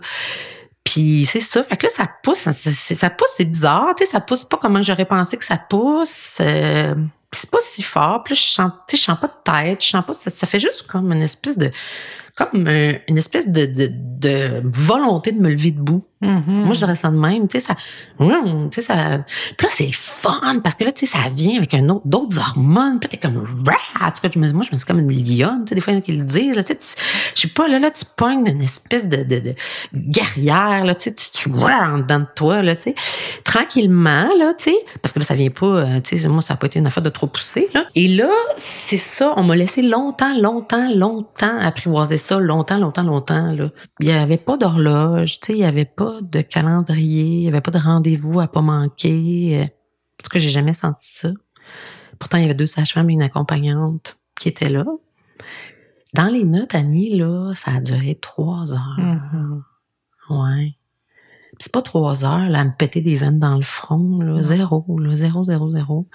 [0.92, 4.04] Puis c'est ça, fait que là ça pousse, ça, c'est- ça pousse, c'est bizarre, tu
[4.04, 6.38] sais, ça pousse pas comment j'aurais pensé que ça pousse.
[6.40, 6.94] euh,
[7.32, 8.24] c'est pas si fort.
[8.24, 9.32] Puis là, je sais, je sens pas de
[9.68, 11.70] tête, je sens pas, ça fait juste comme une espèce de,
[12.50, 16.04] comme un- une espèce de, de, de volonté de me lever debout.
[16.22, 16.42] Mhm.
[16.46, 17.74] Moi, je dirais ça de même, tu sais, ça,
[18.18, 18.26] tu
[18.72, 19.24] sais, ça,
[19.56, 22.38] puis là, c'est fun, parce que là, tu sais, ça vient avec un autre, d'autres
[22.38, 23.38] hormones, puis t'es comme!
[23.38, 25.80] En tout cas, je me- moi, je me suis comme une lionne, tu sais, des
[25.80, 26.96] fois, il y en a qui le disent, là, tu sais,
[27.34, 29.54] je sais pas, là, là, tu pognes une espèce de, de, de
[29.94, 32.94] guerrière, là, tu sais, tu, tu, en dedans de toi, là, tu sais,
[33.44, 36.54] tranquillement, là, tu sais, parce que là, ça vient pas, euh, tu sais, moi, ça
[36.54, 37.84] a pas été une affaire de trop pousser, là.
[37.94, 38.28] Et là,
[38.58, 43.70] c'est ça, on m'a laissé longtemps, longtemps, longtemps apprivoiser ça, longtemps, longtemps, longtemps, là.
[44.00, 47.70] Il y avait pas d'horloge, il y avait pas de calendrier, il y avait pas
[47.70, 49.58] de rendez-vous à pas manquer.
[49.60, 49.64] euh.
[49.64, 51.30] En tout cas, j'ai jamais senti ça.
[52.18, 54.84] Pourtant, il y avait deux sages-femmes et une accompagnante qui étaient là.
[56.14, 59.62] Dans les notes, Annie, là, ça a duré trois heures.
[60.28, 60.76] Ouais.
[61.52, 64.42] Puis c'est pas trois heures, là, à me péter des veines dans le front, là.
[64.42, 65.14] Zéro, là.
[65.16, 66.06] Zéro, zéro, zéro.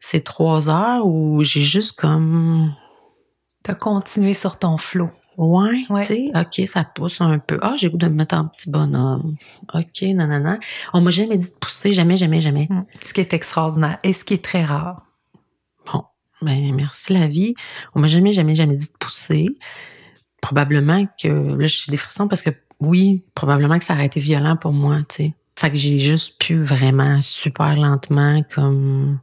[0.00, 2.72] C'est trois heures où j'ai juste comme,
[3.62, 5.10] T'as continué sur ton flot.
[5.36, 6.00] Ouais, Ouais.
[6.00, 7.58] tu sais, OK, ça pousse un peu.
[7.62, 9.36] Ah, j'ai goût de me mettre en petit bonhomme.
[9.74, 10.58] OK, nanana.
[10.92, 12.66] On m'a jamais dit de pousser, jamais, jamais, jamais.
[12.70, 12.84] Mm.
[13.02, 15.02] Ce qui est extraordinaire et ce qui est très rare.
[15.92, 16.04] Bon,
[16.42, 17.54] ben merci la vie.
[17.94, 19.48] On m'a jamais, jamais, jamais dit de pousser.
[20.40, 24.56] Probablement que là, j'ai des frissons parce que oui, probablement que ça aurait été violent
[24.56, 25.34] pour moi, tu sais.
[25.58, 29.18] Fait que j'ai juste pu vraiment super lentement comme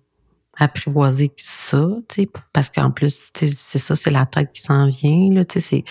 [0.58, 4.62] apprivoiser ça, tu sais, parce qu'en plus, tu sais, c'est ça, c'est la tête qui
[4.62, 5.84] s'en vient, là, tu sais, c'est,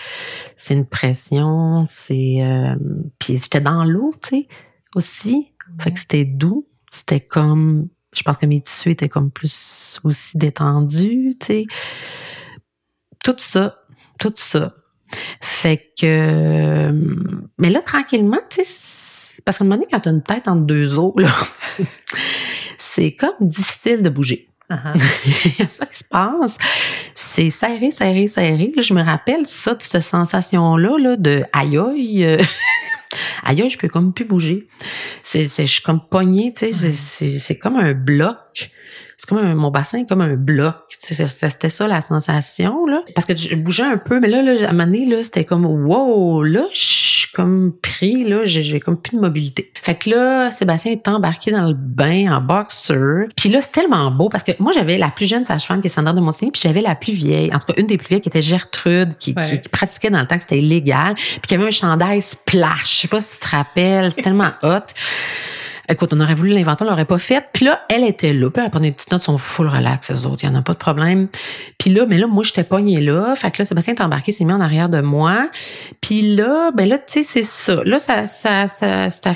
[0.55, 2.75] c'est une pression, c'est, euh,
[3.19, 4.47] puis j'étais dans l'eau, tu sais,
[4.95, 9.99] aussi, fait que c'était doux, c'était comme, je pense que mes tissus étaient comme plus
[10.03, 11.65] aussi détendus, tu sais.
[13.23, 13.79] Tout ça,
[14.19, 14.75] tout ça.
[15.41, 16.91] Fait que,
[17.59, 20.65] mais là, tranquillement, tu sais, parce qu'à un moment donné, quand t'as une tête entre
[20.65, 21.31] deux os, là,
[22.77, 24.47] c'est comme difficile de bouger.
[25.59, 26.57] A ça qui se passe.
[27.13, 28.73] C'est serré, serré, serré.
[28.77, 32.25] Je me rappelle ça, de cette sensation-là là, de aïe aïe.
[32.25, 32.37] euh,
[33.43, 34.67] aïe, je peux comme plus bouger.
[35.21, 38.37] C'est, c'est, je suis comme poignée, tu sais, c'est, c'est comme un bloc
[39.17, 40.75] c'est comme un, mon bassin est comme un bloc.
[40.99, 43.03] C'était ça la sensation là.
[43.15, 45.45] Parce que je bougeais un peu, mais là, là à un moment donné, là, c'était
[45.45, 49.71] comme wow, là, je suis comme pris, là, j'ai comme plus de mobilité.
[49.81, 53.27] Fait que là, Sébastien est embarqué dans le bain en boxer.
[53.35, 55.89] Puis là, c'est tellement beau parce que moi, j'avais la plus jeune sage-femme qui est
[55.89, 58.21] Sandra de Montigny, puis j'avais la plus vieille, en tout cas une des plus vieilles
[58.21, 61.65] qui était Gertrude, qui, qui, pratiquait dans le temps que c'était illégal, puis qui avait
[61.65, 62.95] un chandail splash.
[62.95, 64.93] Je sais pas si tu te rappelles, c'est tellement hot.
[65.89, 67.45] Écoute, on aurait voulu l'inventer, on l'aurait pas fait.
[67.51, 68.49] Puis là, elle était là.
[68.49, 70.43] Puis elle prenait des petites notes, sont full relax, les autres.
[70.43, 71.27] Il y en a pas de problème.
[71.77, 73.35] Puis là, mais là, moi, j'étais pognée là.
[73.35, 75.49] Fait que là, Sébastien est embarqué, s'est mis en arrière de moi.
[75.99, 77.83] Puis là, ben là, tu sais, c'est ça.
[77.83, 79.33] Là, ça, ça, ça,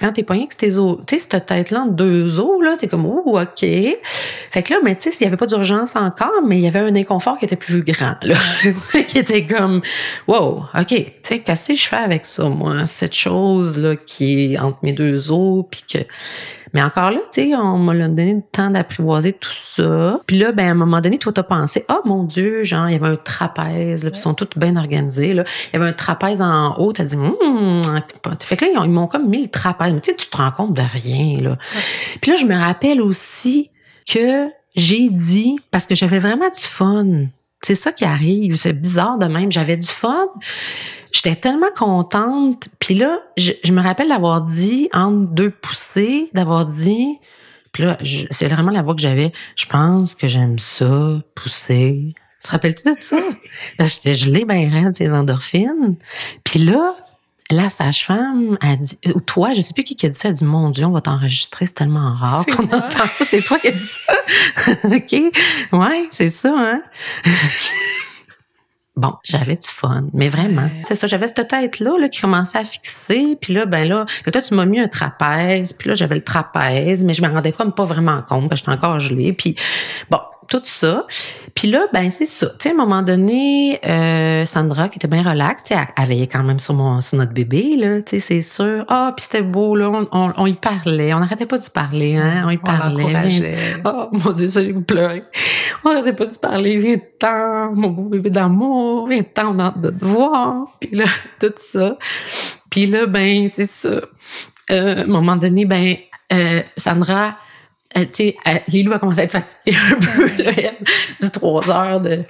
[0.00, 2.88] quand t'es pogné que tes os, tu sais, cette tête-là en deux os, là, c'est
[2.88, 3.60] comme, oh, OK.
[3.60, 6.66] Fait que là, mais tu sais, il y avait pas d'urgence encore, mais il y
[6.66, 8.34] avait un inconfort qui était plus grand, là.
[9.06, 9.80] qui était comme,
[10.26, 10.88] wow, OK.
[10.88, 12.86] Tu sais, qu'est-ce que je fais avec ça, moi?
[12.86, 15.83] Cette chose-là qui est entre mes deux os, puis
[16.74, 20.20] mais encore là, tu sais, on m'a donné le temps d'apprivoiser tout ça.
[20.26, 22.94] Puis là, ben, à un moment donné, toi, t'as pensé, oh mon Dieu, genre, il
[22.94, 25.44] y avait un trapèze, là, puis ils sont tous bien organisés, là.
[25.72, 27.82] Il y avait un trapèze en haut, t'as dit, hum,
[28.40, 29.92] fait que là, ils m'ont comme mis le trapèze.
[29.92, 31.56] Mais tu sais, tu te rends compte de rien, là.
[32.20, 33.70] Puis là, je me rappelle aussi
[34.04, 37.26] que j'ai dit, parce que j'avais vraiment du fun.
[37.64, 38.56] C'est ça qui arrive.
[38.56, 39.50] C'est bizarre de même.
[39.50, 40.26] J'avais du fun.
[41.12, 42.68] J'étais tellement contente.
[42.78, 47.18] Puis là, je, me rappelle d'avoir dit, entre deux poussées, d'avoir dit,
[47.72, 47.98] puis là,
[48.30, 52.14] c'est vraiment la voix que j'avais, je pense que j'aime ça, pousser.
[52.42, 53.16] Tu te rappelles-tu de ça?
[53.78, 55.96] Parce que je l'ai bien raide, ces endorphines.
[56.44, 56.94] Puis là,
[57.54, 60.44] la sage-femme a dit, ou toi, je sais plus qui a dit ça, a dit,
[60.44, 63.24] mon Dieu, on va t'enregistrer, c'est tellement rare qu'on entend ça.
[63.24, 64.14] C'est toi qui as dit ça.
[64.84, 65.32] OK?
[65.72, 66.82] Ouais, c'est ça, hein?
[68.96, 70.70] Bon, j'avais du fun, mais vraiment.
[70.84, 74.40] C'est ça, j'avais cette tête-là là, qui commençait à fixer, puis là, ben là, toi,
[74.40, 77.68] tu m'as mis un trapèze, puis là, j'avais le trapèze, mais je me rendais pas,
[77.72, 79.56] pas vraiment compte, que j'étais encore gelée, puis
[80.10, 81.06] bon, tout ça.
[81.54, 82.46] Puis là, ben c'est ça.
[82.46, 86.06] Tu sais, à un moment donné, euh, Sandra, qui était bien relaxe, tu sais, elle,
[86.06, 88.84] veillait quand même sur, mon, sur notre bébé, là, tu sais, c'est sûr.
[88.88, 91.14] Ah, puis c'était beau, là, on, on, y parlait.
[91.14, 93.54] On n'arrêtait pas de se parler, hein, on y parlait.
[93.84, 95.24] Oh, mon Dieu, ça, j'ai pleuré.
[95.84, 96.78] On n'arrêtait pas de se parler.
[96.78, 100.66] Viens-t'en, mon beau bébé d'amour, viens-t'en, on a de te voir.
[100.80, 101.04] Puis là,
[101.40, 101.96] tout ça.
[102.70, 104.00] Puis là, ben, c'est ça.
[104.70, 105.96] Euh, à un moment donné, ben,
[106.32, 107.36] euh, Sandra,
[107.96, 110.52] euh, tu sais, euh, Lilou a commencé à être fatiguée un peu, là,
[111.20, 112.24] du trois heures de,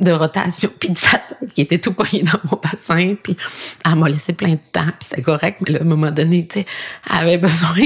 [0.00, 3.36] de rotation, puis de sa tête qui était tout poigné dans mon bassin, puis
[3.84, 6.46] elle m'a laissé plein de temps, puis c'était correct, mais là, à un moment donné,
[6.46, 6.66] tu sais,
[7.10, 7.76] elle avait besoin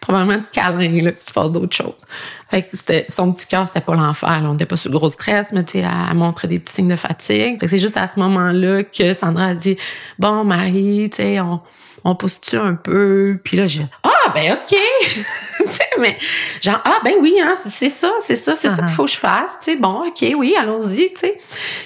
[0.00, 2.06] probablement de câlin, là, qu'il se passe d'autres choses.
[2.50, 5.10] Fait que c'était, son petit cœur, c'était pas l'enfer, on n'était pas sous le gros
[5.10, 7.60] stress, mais tu sais, elle montrait des petits signes de fatigue.
[7.60, 9.76] Fait que c'est juste à ce moment-là que Sandra a dit,
[10.18, 11.60] bon, Marie, tu sais, on,
[12.04, 13.38] on pousse-tu un peu?
[13.44, 13.86] Puis là, j'ai
[14.24, 14.78] ah, ben OK!
[15.98, 16.16] mais
[16.60, 18.90] genre, ah, ben oui, hein, c'est ça, c'est ça, c'est ça qu'il uh-huh.
[18.90, 19.58] faut que je fasse.
[19.62, 21.38] Tu sais, bon, OK, oui, allons-y, tu sais.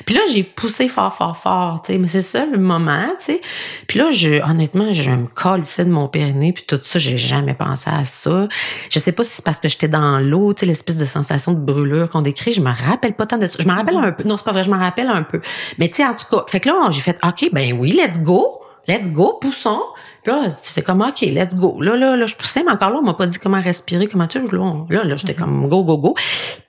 [0.04, 3.26] Puis là, j'ai poussé fort, fort, fort, tu sais, mais c'est ça le moment, tu
[3.26, 3.40] sais.
[3.86, 7.54] Puis là, je, honnêtement, je me colissais de mon périnée, puis tout ça, j'ai jamais
[7.54, 8.48] pensé à ça.
[8.90, 11.52] Je sais pas si c'est parce que j'étais dans l'eau, tu sais, l'espèce de sensation
[11.52, 13.58] de brûlure qu'on décrit, je me rappelle pas tant de ça.
[13.62, 15.40] Je me rappelle un peu, non, c'est pas vrai, je me rappelle un peu.
[15.78, 18.20] Mais tu sais, en tout cas, fait que là, j'ai fait, OK, ben oui, let's
[18.20, 19.82] go let's go, poussons.
[20.22, 21.80] Puis là, c'est comme, OK, let's go.
[21.80, 24.26] Là, là, là, je poussais, mais encore là, on m'a pas dit comment respirer, comment
[24.26, 25.36] tu là, là, là j'étais mm-hmm.
[25.36, 26.14] comme go, go, go.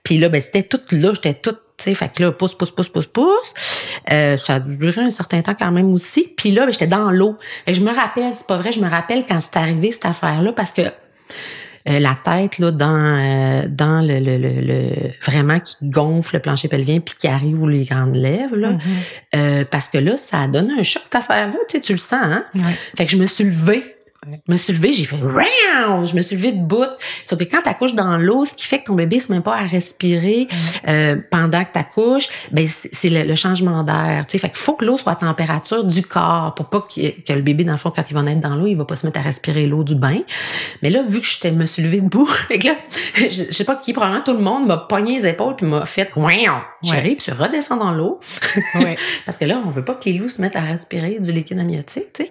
[0.03, 2.71] Puis là, ben, c'était tout là, j'étais toute, tu sais, fait que là, pousse, pousse,
[2.71, 3.53] pousse, pousse, pousse.
[4.11, 6.31] Euh, ça a duré un certain temps quand même aussi.
[6.35, 7.37] Puis là, ben, j'étais dans l'eau.
[7.65, 10.53] Et je me rappelle, c'est pas vrai, je me rappelle quand c'est arrivé cette affaire-là,
[10.53, 10.83] parce que
[11.89, 16.67] euh, la tête là dans euh, dans le, le, le, vraiment qui gonfle le plancher
[16.67, 19.35] pelvien puis qui arrive où les grandes lèvres là, mm-hmm.
[19.35, 21.97] euh, parce que là ça donne un choc cette affaire là tu sais tu le
[21.97, 22.45] sens hein?
[22.97, 23.96] Fait que je me suis levée
[24.29, 26.89] je me suis levée, j'ai fait je me suis levée de bout.
[27.25, 29.39] Sauf que quand tu accouches dans l'eau, ce qui fait que ton bébé se met
[29.39, 30.89] pas à respirer mm.
[30.89, 34.25] euh, pendant que tu accouches, ben c'est le, changement d'air.
[34.27, 37.33] Tu sais, fait qu'il faut que l'eau soit à température du corps pour pas que,
[37.33, 39.05] le bébé dans le fond quand il va naître dans l'eau, il va pas se
[39.05, 40.19] mettre à respirer l'eau du bain.
[40.81, 42.75] Mais là, vu que je me suis levée debout, que là,
[43.15, 46.05] je, sais pas qui, probablement tout le monde m'a pogné les épaules puis m'a fait
[46.83, 48.19] Chérie, puis je redescends dans l'eau.
[49.25, 51.59] parce que là, on veut pas que les loups se mettent à respirer du liquide
[51.59, 52.29] amniotique, tu sais.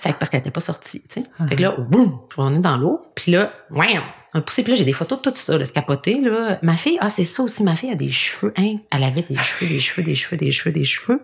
[0.00, 1.48] Fait que parce qu'elle était pas sortie, tu sais.
[1.48, 3.02] Fait que là, boum, on est dans l'eau.
[3.14, 3.98] Puis là, ouais,
[4.34, 4.62] on poussé.
[4.62, 6.58] Puis là, j'ai des photos de tout ça, de ce capoté, là.
[6.62, 8.76] Ma fille, ah, c'est ça aussi, ma fille a des cheveux, hein.
[8.92, 11.22] Elle avait des cheveux, des cheveux, des cheveux, des cheveux, des cheveux.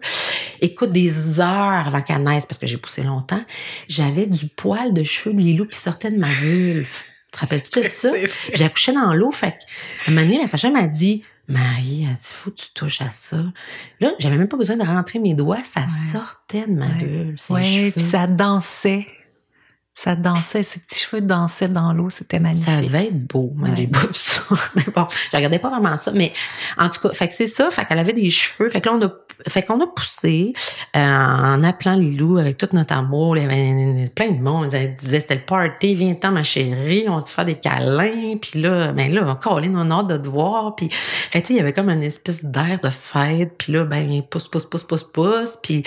[0.60, 3.42] Écoute, des heures avant qu'elle naisse, parce que j'ai poussé longtemps,
[3.88, 7.04] j'avais du poil de cheveux de Lilou qui sortait de ma vulve.
[7.32, 8.10] Tu te rappelles-tu de ça?
[8.52, 9.30] J'ai accouché dans l'eau.
[9.30, 12.70] Fait qu'à un moment donné, la sage m'a dit, Marie, elle dit, faut que tu
[12.74, 13.38] touches à ça.
[14.00, 17.40] Là, j'avais même pas besoin de rentrer mes doigts, ça sortait de ma vulve.
[17.50, 19.06] Oui, puis ça dansait.
[19.98, 22.68] Ça dansait, ses petits cheveux dansaient dans l'eau, c'était magnifique.
[22.68, 24.42] Ça devait être beau, moi, j'ai pas vu ça.
[24.74, 26.12] Mais bon, je regardais pas vraiment ça.
[26.12, 26.34] Mais
[26.76, 28.68] en tout cas, fait que c'est ça, fait qu'elle avait des cheveux.
[28.68, 29.10] Fait que là, on a,
[29.48, 30.52] fait qu'on a poussé
[30.94, 33.38] euh, en appelant Lilou avec tout notre amour.
[33.38, 34.68] Il y avait plein de monde.
[34.74, 38.36] Elle disait, c'était le party, viens-t'en, ma chérie, on va te faire des câlins?
[38.40, 40.76] Puis là, ben là, on collait on a de te voir.
[40.76, 40.96] Puis, tu
[41.32, 43.54] sais, il y avait comme une espèce d'air de fête.
[43.56, 45.58] Puis là, ben, pousse, pousse, pousse, pousse, pousse.
[45.62, 45.82] Puis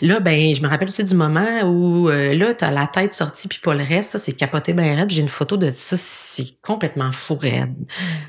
[0.00, 3.51] là, ben, je me rappelle aussi du moment où, euh, là, t'as la tête sortie
[3.52, 5.10] puis pas le reste, ça, c'est capoté ben raide.
[5.10, 7.74] J'ai une photo de ça, c'est complètement fou raide.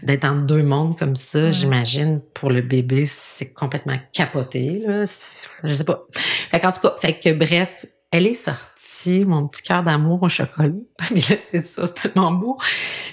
[0.01, 5.05] D'être en deux mondes comme ça, j'imagine, pour le bébé, c'est complètement capoté, là.
[5.63, 6.05] Je sais pas.
[6.51, 10.27] Fait qu'en tout cas, fait que bref, elle est sortie mon petit cœur d'amour au
[10.27, 10.73] chocolat.
[11.11, 12.57] Mais là, c'est ça, c'est tellement beau.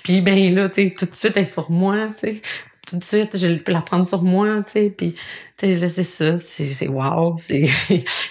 [0.03, 2.43] Puis ben là, tu sais, tout de suite, elle est sur moi, tu sais.
[2.91, 4.91] Tout de suite, je peux la prendre sur moi, tu sais.
[4.91, 5.15] Puis
[5.63, 7.37] là, c'est ça, c'est wow.
[7.39, 7.69] C'est...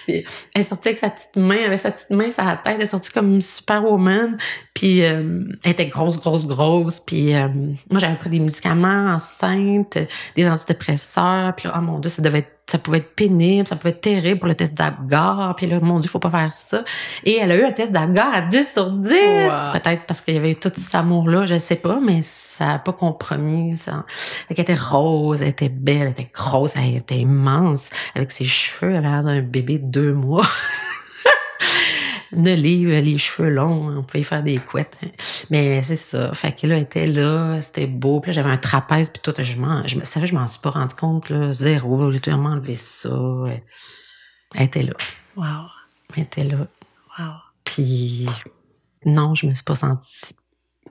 [0.06, 2.86] elle est sortie avec sa petite main, avec sa petite main la tête, elle est
[2.86, 4.36] sortie comme une superwoman.
[4.74, 7.00] Puis euh, elle était grosse, grosse, grosse.
[7.00, 7.48] Puis euh,
[7.90, 9.98] moi, j'avais pris des médicaments enceinte,
[10.36, 11.54] des antidépresseurs.
[11.56, 14.00] Puis là, oh mon Dieu, ça devait être, ça pouvait être pénible, ça pouvait être
[14.00, 15.54] terrible pour le test d'Apgar.
[15.56, 16.84] Puis là, mon Dieu, faut pas faire ça.
[17.24, 19.10] Et elle a eu un test d'Apgar à 10 sur 10.
[19.72, 22.22] Peut-être parce qu'il y avait eu tout cet amour-là, je sais pas, mais
[22.60, 23.78] ça n'a pas compromis.
[23.78, 24.04] Ça.
[24.50, 28.90] Elle était rose, elle était belle, elle était grosse, elle était immense, avec ses cheveux,
[28.90, 30.46] elle a l'air d'un bébé de deux mois.
[32.32, 34.94] de livre, les cheveux longs, on pouvait faire des couettes.
[35.02, 35.08] Hein.
[35.48, 36.34] Mais c'est ça.
[36.34, 38.20] Fait que là, elle était là, c'était beau.
[38.20, 39.32] Puis j'avais un trapèze, puis tout.
[39.42, 41.54] Je m'en, je, ça, je m'en suis pas rendu compte, là.
[41.54, 42.10] Zéro.
[42.12, 43.08] J'ai vraiment enlevé ça.
[44.54, 44.92] Elle était là.
[45.34, 45.66] Wow.
[46.14, 46.66] Elle était là.
[47.18, 47.32] Wow.
[47.64, 48.28] Puis
[49.06, 50.34] non, je me suis pas sentie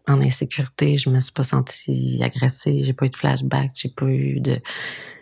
[0.09, 4.05] en insécurité, je me suis pas sentie agressée, j'ai pas eu de flashback, j'ai pas
[4.05, 4.59] eu de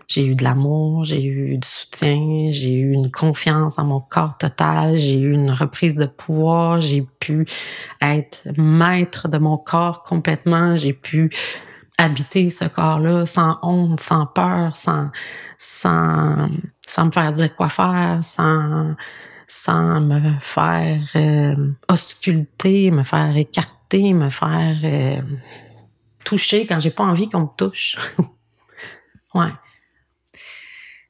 [0.08, 4.38] j'ai eu de l'amour, j'ai eu du soutien, j'ai eu une confiance en mon corps
[4.38, 7.46] total, j'ai eu une reprise de pouvoir, j'ai pu
[8.02, 11.30] être maître de mon corps complètement, j'ai pu
[11.98, 15.10] habiter ce corps-là sans honte, sans peur, sans,
[15.58, 16.50] sans,
[16.88, 18.96] sans me faire dire quoi faire, sans,
[19.46, 25.22] sans me faire euh, ausculter, me faire écarter, me faire euh,
[26.26, 27.98] toucher quand j'ai pas envie qu'on me touche.
[29.34, 29.52] ouais.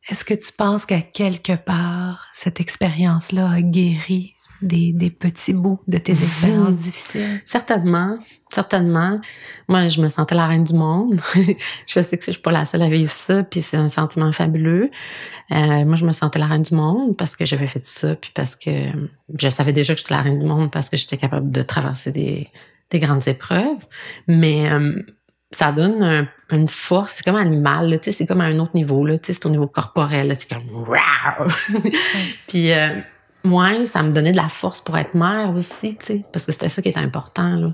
[0.10, 5.80] Est-ce que tu penses qu'à quelque part, cette expérience-là a guéri des, des, petits bouts
[5.88, 7.42] de tes expériences difficiles?
[7.46, 8.18] Certainement,
[8.54, 9.20] certainement.
[9.68, 11.20] Moi, je me sentais la reine du monde.
[11.88, 14.32] je sais que je suis pas la seule à vivre ça, puis c'est un sentiment
[14.32, 14.92] fabuleux.
[15.52, 18.32] Euh, moi, je me sentais la reine du monde parce que j'avais fait ça, puis
[18.34, 18.72] parce que
[19.38, 22.12] je savais déjà que j'étais la reine du monde parce que j'étais capable de traverser
[22.12, 22.50] des,
[22.90, 23.86] des grandes épreuves.
[24.28, 25.02] Mais euh,
[25.52, 29.06] ça donne une force, c'est comme animal, tu sais, c'est comme à un autre niveau,
[29.06, 30.86] là, tu sais, c'est au niveau corporel, là, c'est comme
[32.48, 33.00] Puis euh,
[33.48, 36.52] moi, ça me donnait de la force pour être mère aussi, tu sais, parce que
[36.52, 37.74] c'était ça qui était important, là,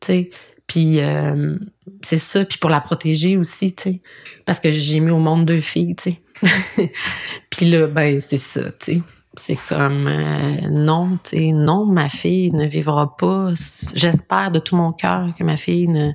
[0.00, 0.30] tu sais.
[0.66, 1.56] Puis euh,
[2.02, 4.00] c'est ça, puis pour la protéger aussi, tu sais,
[4.44, 6.90] parce que j'ai mis au monde deux filles, tu sais.
[7.50, 9.02] puis là, ben c'est ça, tu sais.
[9.34, 13.54] C'est comme euh, non, tu sais, non, ma fille ne vivra pas.
[13.94, 16.12] J'espère de tout mon cœur que ma fille ne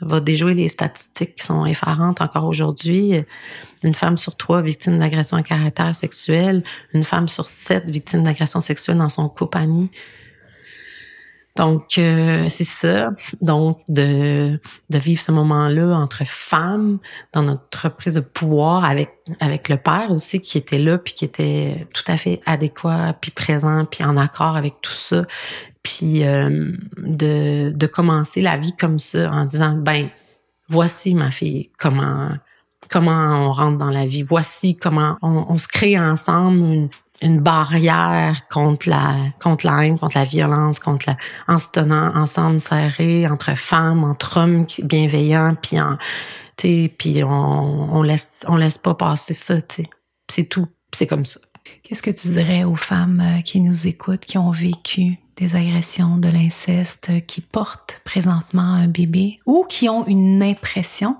[0.00, 3.24] va déjouer les statistiques qui sont effarantes encore aujourd'hui.
[3.82, 6.62] Une femme sur trois victime d'agression à caractère sexuel,
[6.94, 9.90] une femme sur sept victime d'agression sexuelle dans son compagnie.
[11.58, 13.10] Donc, euh, c'est ça.
[13.40, 16.98] Donc, de, de vivre ce moment-là entre femmes,
[17.32, 21.24] dans notre prise de pouvoir, avec, avec le père aussi qui était là, puis qui
[21.24, 25.26] était tout à fait adéquat, puis présent, puis en accord avec tout ça
[25.82, 30.08] puis euh, de, commencer la vie comme ça en disant ben
[30.68, 32.30] voici ma fille comment
[32.94, 34.22] on rentre dans la vie.
[34.22, 36.88] Voici comment on, se crée ensemble
[37.20, 39.14] une, barrière contre la
[39.82, 41.16] haine contre la violence contre la
[41.48, 45.98] en se tenant ensemble serrés entre femmes entre hommes bienveillants puis en
[46.64, 49.56] on, on laisse on laisse pas passer ça
[50.28, 50.66] c'est tout.
[50.94, 51.40] C'est comme ça.
[51.82, 56.16] Qu'est-ce que tu dirais aux femmes euh, qui nous écoutent, qui ont vécu des agressions,
[56.16, 61.16] de l'inceste, qui portent présentement un bébé ou qui ont une impression.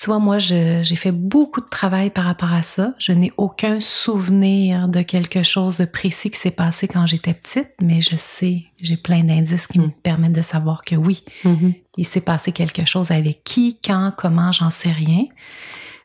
[0.00, 2.94] Tu vois, moi, j'ai fait beaucoup de travail par rapport à ça.
[2.98, 7.72] Je n'ai aucun souvenir de quelque chose de précis qui s'est passé quand j'étais petite,
[7.80, 9.92] mais je sais, j'ai plein d'indices qui me mm.
[10.04, 11.74] permettent de savoir que oui, mm-hmm.
[11.96, 15.24] il s'est passé quelque chose avec qui, quand, comment, j'en sais rien.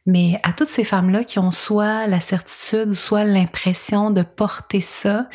[0.07, 5.29] Mais à toutes ces femmes-là qui ont soit la certitude, soit l'impression de porter ça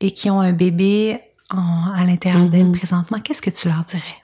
[0.00, 1.20] et qui ont un bébé
[1.50, 2.76] à l'intérieur d'elle mm-hmm.
[2.76, 4.22] présentement, qu'est-ce que tu leur dirais?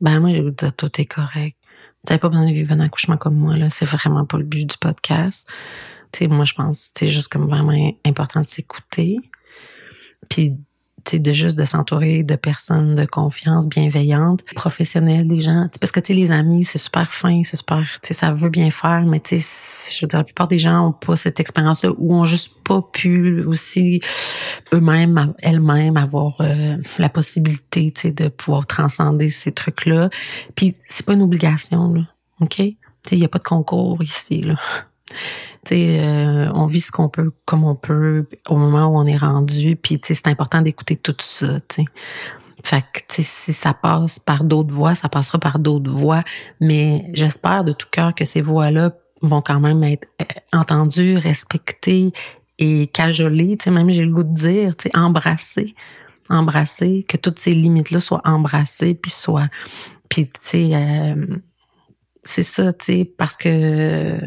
[0.00, 1.56] Ben, moi, je vous dire, tout est correct.
[2.04, 3.70] Vous n'avez pas besoin de vivre un accouchement comme moi, là.
[3.70, 5.46] C'est vraiment pas le but du podcast.
[6.10, 9.18] Tu sais, moi, je pense, c'est juste comme vraiment important de s'écouter.
[10.28, 10.56] Puis
[11.12, 15.68] de juste de s'entourer de personnes de confiance, bienveillantes, professionnelles, des gens.
[15.80, 19.04] Parce que, tu les amis, c'est super fin, c'est super, tu ça veut bien faire,
[19.06, 22.24] mais tu je veux dire, la plupart des gens ont pas cette expérience-là ou ont
[22.24, 24.00] juste pas pu aussi
[24.72, 30.10] eux-mêmes, elles-mêmes avoir euh, la possibilité, tu de pouvoir transcender ces trucs-là.
[30.54, 32.02] Puis, c'est pas une obligation, là.
[32.40, 32.56] OK?
[32.56, 32.76] Tu
[33.12, 34.56] il y a pas de concours ici, là.
[35.70, 39.76] Euh, on vit ce qu'on peut comme on peut au moment où on est rendu.
[39.76, 41.60] Puis c'est important d'écouter tout ça.
[41.68, 41.84] T'sais.
[42.64, 46.22] Fait que si ça passe par d'autres voies, ça passera par d'autres voies.
[46.60, 52.12] Mais j'espère de tout cœur que ces voies-là vont quand même être euh, entendues, respectées
[52.58, 53.56] et cajolées.
[53.66, 55.74] Même j'ai le goût de dire, embrassées.
[56.28, 59.48] Embrasser, que toutes ces limites-là soient embrassées, puis soient.
[60.08, 61.26] Puis, tu euh,
[62.24, 64.18] c'est ça, tu sais, parce que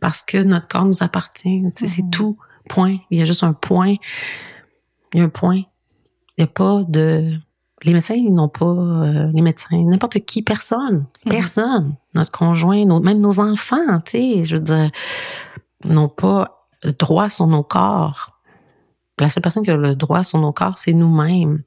[0.00, 1.62] parce que notre corps nous appartient.
[1.74, 2.10] C'est mhm.
[2.10, 2.38] tout.
[2.68, 2.98] Point.
[3.10, 3.94] Il y a juste un point.
[5.14, 5.56] Il y a un point.
[5.56, 5.64] Il
[6.38, 7.32] n'y a pas de.
[7.84, 8.66] Les médecins, ils n'ont pas.
[8.66, 11.06] Euh, les médecins, n'importe qui, personne.
[11.24, 11.32] Mhm.
[11.32, 11.94] Personne.
[12.14, 14.90] Notre conjoint, même nos enfants, tu sais, je veux dire,
[15.84, 16.66] n'ont pas
[16.98, 18.38] droit sur nos corps.
[19.18, 21.62] La seule personne qui a le droit sur nos corps, c'est nous-mêmes.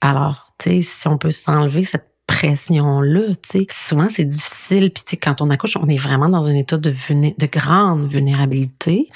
[0.00, 3.66] Alors, tu sais, si on peut s'enlever cette pression-là, tu sais.
[3.70, 4.90] Souvent, c'est difficile.
[4.90, 8.06] Puis, tu sais, quand on accouche, on est vraiment dans un état de, de grande
[8.08, 9.08] vulnérabilité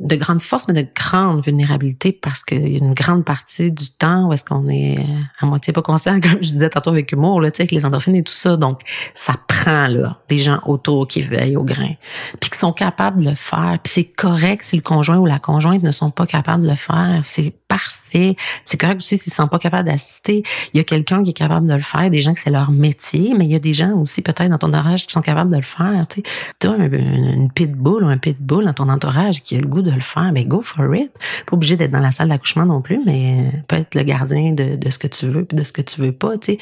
[0.00, 3.90] de grande force, mais de grande vulnérabilité parce qu'il y a une grande partie du
[3.90, 4.98] temps où est-ce qu'on est
[5.40, 8.22] à moitié pas conscient, comme je disais tantôt avec humour, là, avec les endorphines et
[8.22, 8.56] tout ça.
[8.56, 8.80] Donc,
[9.14, 11.94] ça prend, là, des gens autour qui veillent au grain,
[12.40, 13.78] puis qui sont capables de le faire.
[13.82, 16.76] Puis c'est correct si le conjoint ou la conjointe ne sont pas capables de le
[16.76, 17.22] faire.
[17.24, 18.36] C'est parfait.
[18.64, 20.44] C'est correct aussi s'ils sont pas capables d'assister.
[20.72, 22.70] Il y a quelqu'un qui est capable de le faire, des gens que c'est leur
[22.70, 25.50] métier, mais il y a des gens aussi peut-être dans ton entourage qui sont capables
[25.50, 26.06] de le faire.
[26.08, 26.22] Tu
[26.68, 30.00] as une, pitbull ou un pitbull dans ton entourage qui a le goût de le
[30.00, 31.10] faire, ben go for it.
[31.46, 34.76] Pas obligé d'être dans la salle d'accouchement non plus, mais peut être le gardien de,
[34.76, 36.58] de ce que tu veux puis de ce que tu veux pas, tu sais.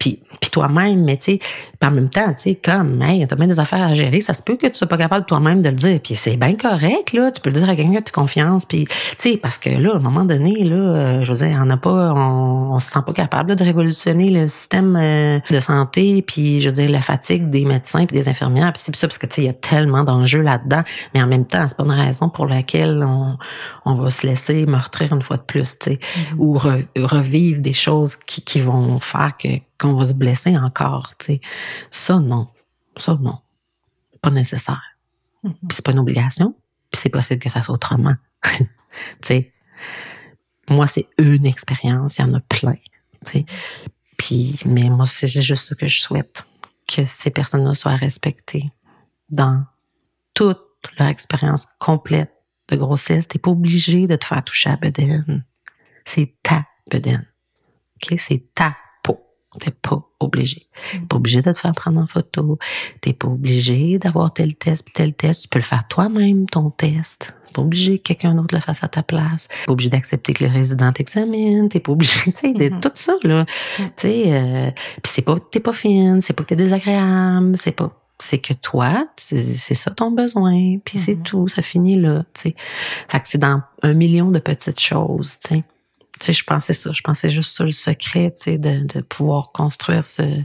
[0.00, 1.38] Puis, puis toi-même, mais tu sais,
[1.80, 4.42] en même temps, tu sais, comme, hey, t'as bien des affaires à gérer, ça se
[4.42, 6.00] peut que tu sois pas capable toi-même de le dire.
[6.02, 7.30] Puis c'est bien correct, là.
[7.30, 8.64] Tu peux le dire à quelqu'un que tu confiance.
[8.64, 11.66] Puis, tu sais, parce que là, un moment donné, là, euh, je veux dire, on
[11.66, 16.22] n'a pas, on, on, se sent pas capable de révolutionner le système euh, de santé.
[16.22, 18.72] Puis, je veux dire, la fatigue des médecins puis des infirmières.
[18.72, 20.82] Puis c'est ça, parce que tu sais, il y a tellement d'enjeux là-dedans.
[21.14, 23.36] Mais en même temps, c'est pas une raison pour laquelle on,
[23.84, 26.36] on va se laisser meurtrir une fois de plus, tu sais, mm-hmm.
[26.38, 26.58] ou
[27.06, 31.40] revivre des choses qui, qui vont faire que qu'on va se blesser encore, tu sais.
[31.88, 32.48] Ça, non.
[32.96, 33.38] Ça, non.
[34.20, 34.82] Pas nécessaire.
[35.44, 35.52] Mm-hmm.
[35.52, 36.54] Puis c'est pas une obligation,
[36.90, 38.14] puis c'est possible que ça soit autrement.
[38.58, 38.66] tu
[39.22, 39.52] sais.
[40.70, 42.76] Moi, c'est une expérience, il y en a plein,
[43.26, 43.46] tu sais.
[44.16, 46.44] Puis, mais moi, c'est juste ce que je souhaite,
[46.86, 48.70] que ces personnes-là soient respectées
[49.30, 49.64] dans
[50.34, 50.60] toute
[50.98, 52.32] leur expérience complète
[52.68, 53.28] de grossesse.
[53.28, 55.44] T'es pas obligé de te faire toucher à bedaine.
[56.04, 57.26] C'est ta bedaine.
[57.96, 58.18] OK?
[58.18, 58.76] C'est ta.
[59.58, 60.68] T'es pas obligé.
[60.92, 62.58] T'es pas obligé de te faire prendre en photo.
[63.00, 65.42] T'es pas obligé d'avoir tel test, tel test.
[65.42, 67.34] Tu peux le faire toi-même, ton test.
[67.46, 69.48] T'es pas obligé que quelqu'un d'autre le fasse à ta place.
[69.48, 71.68] T'es pas obligé d'accepter que le résident t'examine.
[71.68, 72.80] T'es pas obligé, tu sais, de mm-hmm.
[72.80, 73.44] tout ça, là.
[73.76, 74.70] Tu sais, euh,
[75.02, 78.52] pis c'est pas, t'es pas fine, c'est pas que t'es désagréable, c'est pas, c'est que
[78.52, 81.22] toi, c'est ça ton besoin, puis c'est mm-hmm.
[81.22, 82.54] tout, ça finit là, tu sais.
[83.08, 85.64] Fait que c'est dans un million de petites choses, tu sais.
[86.20, 89.52] Tu sais, je pensais ça, je pensais juste sur le secret, tu sais, de, pouvoir
[89.52, 90.42] construire ce,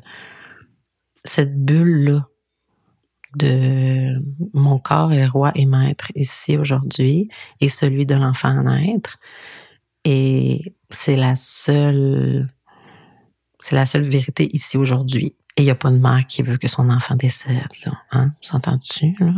[1.26, 2.28] cette bulle-là
[3.36, 4.24] de
[4.54, 9.20] mon corps est roi et maître ici aujourd'hui et celui de l'enfant à naître.
[10.06, 12.50] Et c'est la seule,
[13.60, 15.36] c'est la seule vérité ici aujourd'hui.
[15.58, 17.94] Et il n'y a pas de mère qui veut que son enfant décède, là.
[18.12, 18.34] Hein?
[18.42, 19.34] S'entends-tu, là?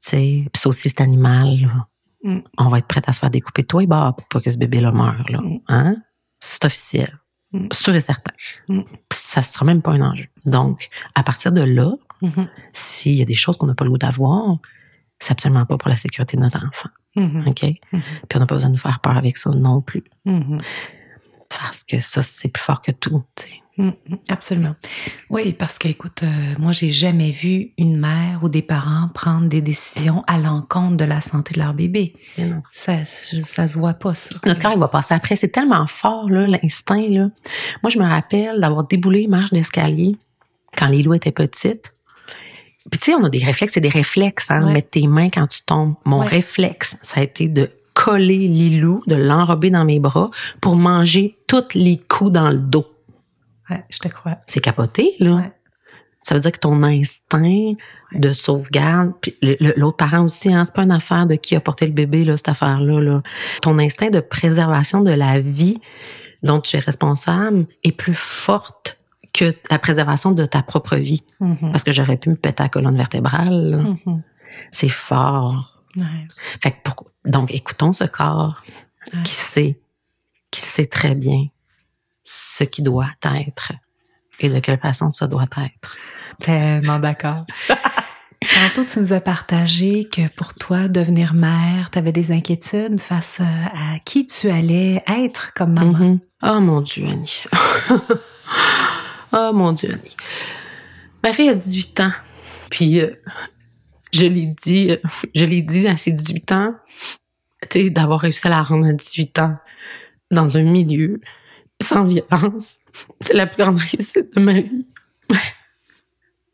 [0.00, 1.88] C'est, puis aussi cet animal, là.
[2.24, 2.38] Mm.
[2.58, 4.56] On va être prête à se faire découper toi et bah pour pas que ce
[4.56, 5.40] bébé-là meure, là.
[5.40, 5.60] Mm.
[5.68, 5.96] Hein?
[6.40, 7.18] C'est officiel.
[7.52, 7.68] Mm.
[7.72, 8.32] Sûr et certain.
[9.12, 10.26] Ça ne sera même pas un enjeu.
[10.46, 12.48] Donc, à partir de là, mm-hmm.
[12.72, 14.56] s'il y a des choses qu'on n'a pas le goût d'avoir,
[15.20, 16.90] c'est absolument pas pour la sécurité de notre enfant.
[17.16, 17.48] Mm-hmm.
[17.48, 17.62] OK?
[17.62, 18.00] Mm-hmm.
[18.28, 20.02] Puis on n'a pas besoin de nous faire peur avec ça non plus.
[21.48, 23.22] Parce que ça, c'est plus fort que tout.
[23.76, 24.74] Mm, mm, absolument.
[25.30, 29.48] Oui, parce que, écoute, euh, moi, j'ai jamais vu une mère ou des parents prendre
[29.48, 32.14] des décisions à l'encontre de la santé de leur bébé.
[32.72, 34.36] Ça, ça se voit pas, ça.
[34.46, 35.36] Notre cœur, il va passer après.
[35.36, 37.30] C'est tellement fort, là, l'instinct, là.
[37.82, 40.16] Moi, je me rappelle d'avoir déboulé une marche d'escalier
[40.76, 41.92] quand Lilou était petite.
[42.90, 45.46] Puis, tu sais, on a des réflexes, c'est des réflexes, hein, mettre tes mains quand
[45.46, 45.94] tu tombes.
[46.04, 51.36] Mon réflexe, ça a été de coller Lilou, de l'enrober dans mes bras pour manger
[51.46, 52.86] tous les coups dans le dos.
[53.70, 54.38] Ouais, je te crois.
[54.46, 55.50] C'est capoté, là.
[56.22, 57.72] Ça veut dire que ton instinct
[58.12, 59.36] de sauvegarde, puis
[59.76, 62.36] l'autre parent aussi, hein, c'est pas une affaire de qui a porté le bébé, là,
[62.38, 62.98] cette affaire-là.
[63.00, 63.22] Là.
[63.60, 65.80] Ton instinct de préservation de la vie
[66.42, 68.98] dont tu es responsable est plus forte
[69.34, 71.22] que la préservation de ta propre vie.
[71.42, 71.72] Mm-hmm.
[71.72, 73.96] Parce que j'aurais pu me péter la colonne vertébrale.
[74.06, 74.22] Mhm.
[74.72, 75.82] C'est fort.
[75.96, 76.04] Ouais.
[76.62, 78.62] Fait que pour- donc, écoutons ce corps
[79.12, 79.22] Ouais.
[79.24, 79.78] qui sait,
[80.50, 81.48] qui sait très bien
[82.24, 83.72] ce qui doit être
[84.40, 85.96] et de quelle façon ça doit être.
[86.40, 87.44] Tellement d'accord.
[88.52, 93.40] Tantôt, tu nous as partagé que pour toi, devenir mère, tu avais des inquiétudes face
[93.40, 95.98] euh, à qui tu allais être comme maman.
[95.98, 96.20] Mhm.
[96.42, 97.44] Oh mon Dieu, Annie.
[99.32, 100.16] oh mon Dieu, Annie.
[101.22, 102.12] Ma fille a 18 ans.
[102.70, 103.14] Puis, euh,
[104.12, 104.98] je l'ai dit, euh,
[105.34, 106.74] je l'ai dit à ses 18 ans,
[107.70, 109.56] tu sais, d'avoir réussi à la rendre à 18 ans
[110.30, 111.20] dans un milieu
[111.80, 112.78] sans violence.
[113.20, 114.86] C'est la plus grande réussite de ma vie.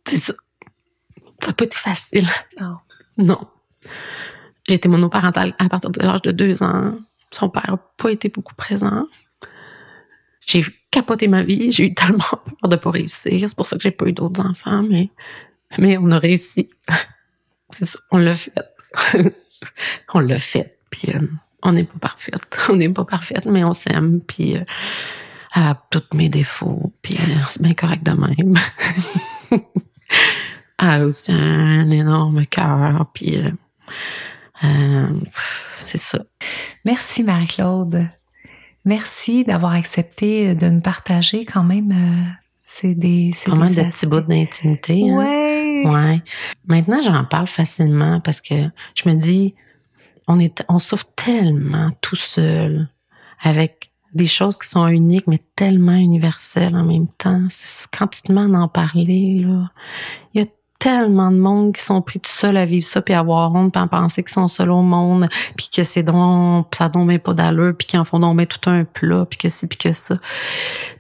[0.07, 0.35] C'est ça.
[1.41, 2.29] Ça n'a pas été facile.
[2.61, 2.77] Non.
[3.19, 3.49] Non.
[4.69, 6.99] J'ai été monoparentale à partir de l'âge de deux ans.
[7.31, 9.07] Son père n'a pas été beaucoup présent.
[10.47, 11.71] J'ai capoté ma vie.
[11.71, 12.25] J'ai eu tellement
[12.61, 13.49] peur de pas réussir.
[13.49, 15.11] C'est pour ça que j'ai pas eu d'autres enfants, mais,
[15.79, 16.71] mais on a réussi.
[17.71, 17.99] C'est ça.
[18.11, 18.53] On l'a fait.
[20.15, 20.79] on l'a fait.
[20.91, 21.21] Puis euh,
[21.63, 22.43] on n'est pas parfaite.
[22.69, 24.21] On n'est pas parfaite, mais on s'aime.
[24.21, 24.65] Puis euh,
[25.53, 26.93] à tous mes défauts.
[27.03, 28.57] Puis euh, c'est bien correct de même.
[30.79, 33.07] Elle a aussi un énorme cœur.
[33.13, 33.51] Puis euh,
[34.65, 35.09] euh,
[35.85, 36.19] c'est ça.
[36.85, 38.07] Merci Marie-Claude.
[38.87, 42.35] Merci d'avoir accepté de nous partager quand même.
[42.63, 45.11] c'est des, c'est des petits bouts d'intimité.
[45.11, 45.17] hein.
[45.17, 45.83] Ouais.
[45.85, 46.23] Ouais.
[46.67, 48.55] Maintenant, j'en parle facilement parce que
[48.95, 49.55] je me dis,
[50.31, 52.89] on est, on souffre tellement tout seul
[53.41, 57.43] avec des choses qui sont uniques, mais tellement universelles en même temps.
[57.97, 59.71] Quand tu te demandes d'en parler, là,
[60.35, 60.49] il y a
[60.81, 63.73] tellement de monde qui sont pris tout seuls à vivre ça, puis à avoir honte,
[63.73, 67.35] puis à penser qu'ils sont seuls au monde, puis que c'est donc, ça donc pas
[67.35, 70.17] d'allure, puis qu'ils en font donc tout un plat, puis que ci, puis que ça.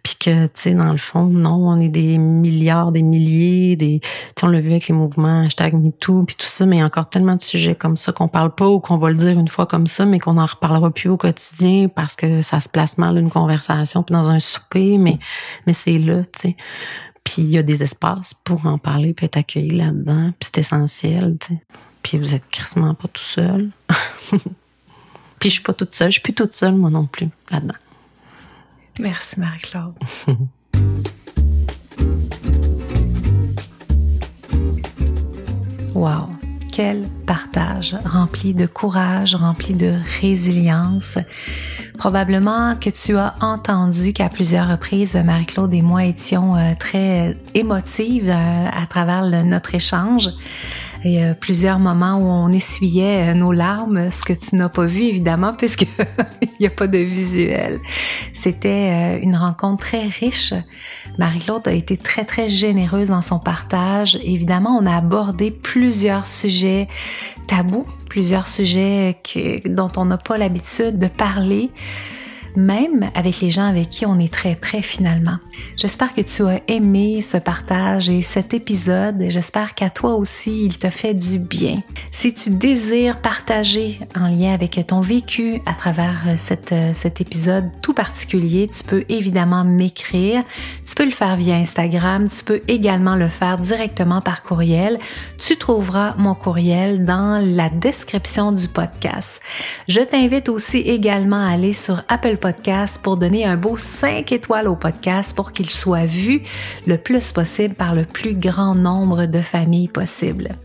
[0.02, 4.00] Puis que, tu sais, dans le fond, non, on est des milliards, des milliers, des...
[4.00, 4.08] Tu
[4.38, 6.82] sais, on l'a vu avec les mouvements hashtag MeToo, puis tout ça, mais il y
[6.82, 9.38] a encore tellement de sujets comme ça qu'on parle pas ou qu'on va le dire
[9.38, 12.68] une fois comme ça, mais qu'on en reparlera plus au quotidien parce que ça se
[12.68, 15.18] place mal une conversation, puis dans un souper, mais,
[15.66, 16.56] mais c'est là, tu sais.
[17.24, 20.58] Puis il y a des espaces pour en parler, puis être accueilli là-dedans, puis c'est
[20.58, 21.60] essentiel, tu sais.
[22.02, 23.70] Puis vous êtes crissement pas tout seul.
[25.38, 27.74] puis je suis pas toute seule, je suis plus toute seule, moi non plus, là-dedans.
[28.98, 29.94] Merci Marie-Claude.
[35.94, 36.30] Wow,
[36.70, 41.18] quel partage rempli de courage, rempli de résilience.
[42.01, 48.30] Probablement que tu as entendu qu'à plusieurs reprises, Marie-Claude et moi étions euh, très émotives
[48.30, 50.30] euh, à travers notre échange.
[51.05, 54.70] Il y a plusieurs moments où on essuyait euh, nos larmes, ce que tu n'as
[54.70, 55.82] pas vu évidemment puisque
[56.40, 57.80] il n'y a pas de visuel.
[58.32, 60.55] C'était une rencontre très riche.
[61.18, 64.18] Marie-Claude a été très très généreuse dans son partage.
[64.22, 66.88] Évidemment, on a abordé plusieurs sujets
[67.46, 69.16] tabous, plusieurs sujets
[69.66, 71.70] dont on n'a pas l'habitude de parler
[72.57, 75.38] même avec les gens avec qui on est très près finalement.
[75.76, 79.26] J'espère que tu as aimé ce partage et cet épisode.
[79.28, 81.76] J'espère qu'à toi aussi, il te fait du bien.
[82.11, 87.94] Si tu désires partager en lien avec ton vécu à travers cette, cet épisode tout
[87.94, 90.42] particulier, tu peux évidemment m'écrire.
[90.86, 92.28] Tu peux le faire via Instagram.
[92.28, 94.98] Tu peux également le faire directement par courriel.
[95.38, 99.40] Tu trouveras mon courriel dans la description du podcast.
[99.88, 104.66] Je t'invite aussi également à aller sur Apple Podcast pour donner un beau 5 étoiles
[104.66, 106.43] au podcast pour qu'il soit vu
[106.86, 110.57] le plus possible par le plus grand nombre de familles possible.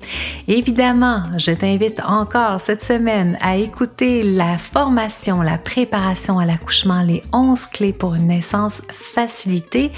[0.47, 7.23] Évidemment, je t'invite encore cette semaine à écouter la formation, la préparation à l'accouchement, les
[7.33, 9.91] 11 clés pour une naissance facilitée,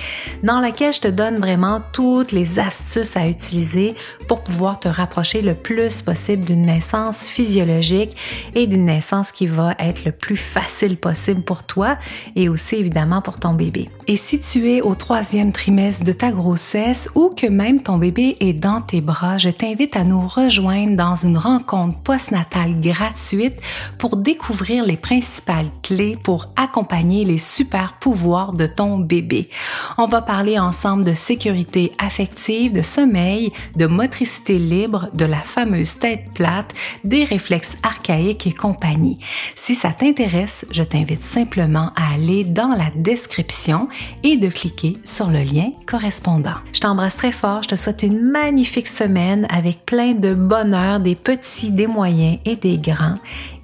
[0.43, 3.95] dans laquelle je te donne vraiment toutes les astuces à utiliser
[4.27, 8.17] pour pouvoir te rapprocher le plus possible d'une naissance physiologique
[8.55, 11.97] et d'une naissance qui va être le plus facile possible pour toi
[12.35, 13.89] et aussi évidemment pour ton bébé.
[14.07, 18.37] Et si tu es au troisième trimestre de ta grossesse ou que même ton bébé
[18.39, 23.55] est dans tes bras, je t'invite à nous rejoindre dans une rencontre postnatale gratuite
[23.99, 29.49] pour découvrir les principales clés pour accompagner les super pouvoirs de ton bébé.
[29.97, 35.99] On va parler ensemble de sécurité affective, de sommeil, de motricité libre, de la fameuse
[35.99, 39.19] tête plate, des réflexes archaïques et compagnie.
[39.55, 43.87] Si ça t'intéresse, je t'invite simplement à aller dans la description
[44.23, 46.55] et de cliquer sur le lien correspondant.
[46.73, 51.15] Je t'embrasse très fort, je te souhaite une magnifique semaine avec plein de bonheur, des
[51.15, 53.15] petits, des moyens et des grands,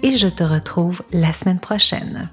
[0.01, 2.29] et je te retrouve la semaine prochaine.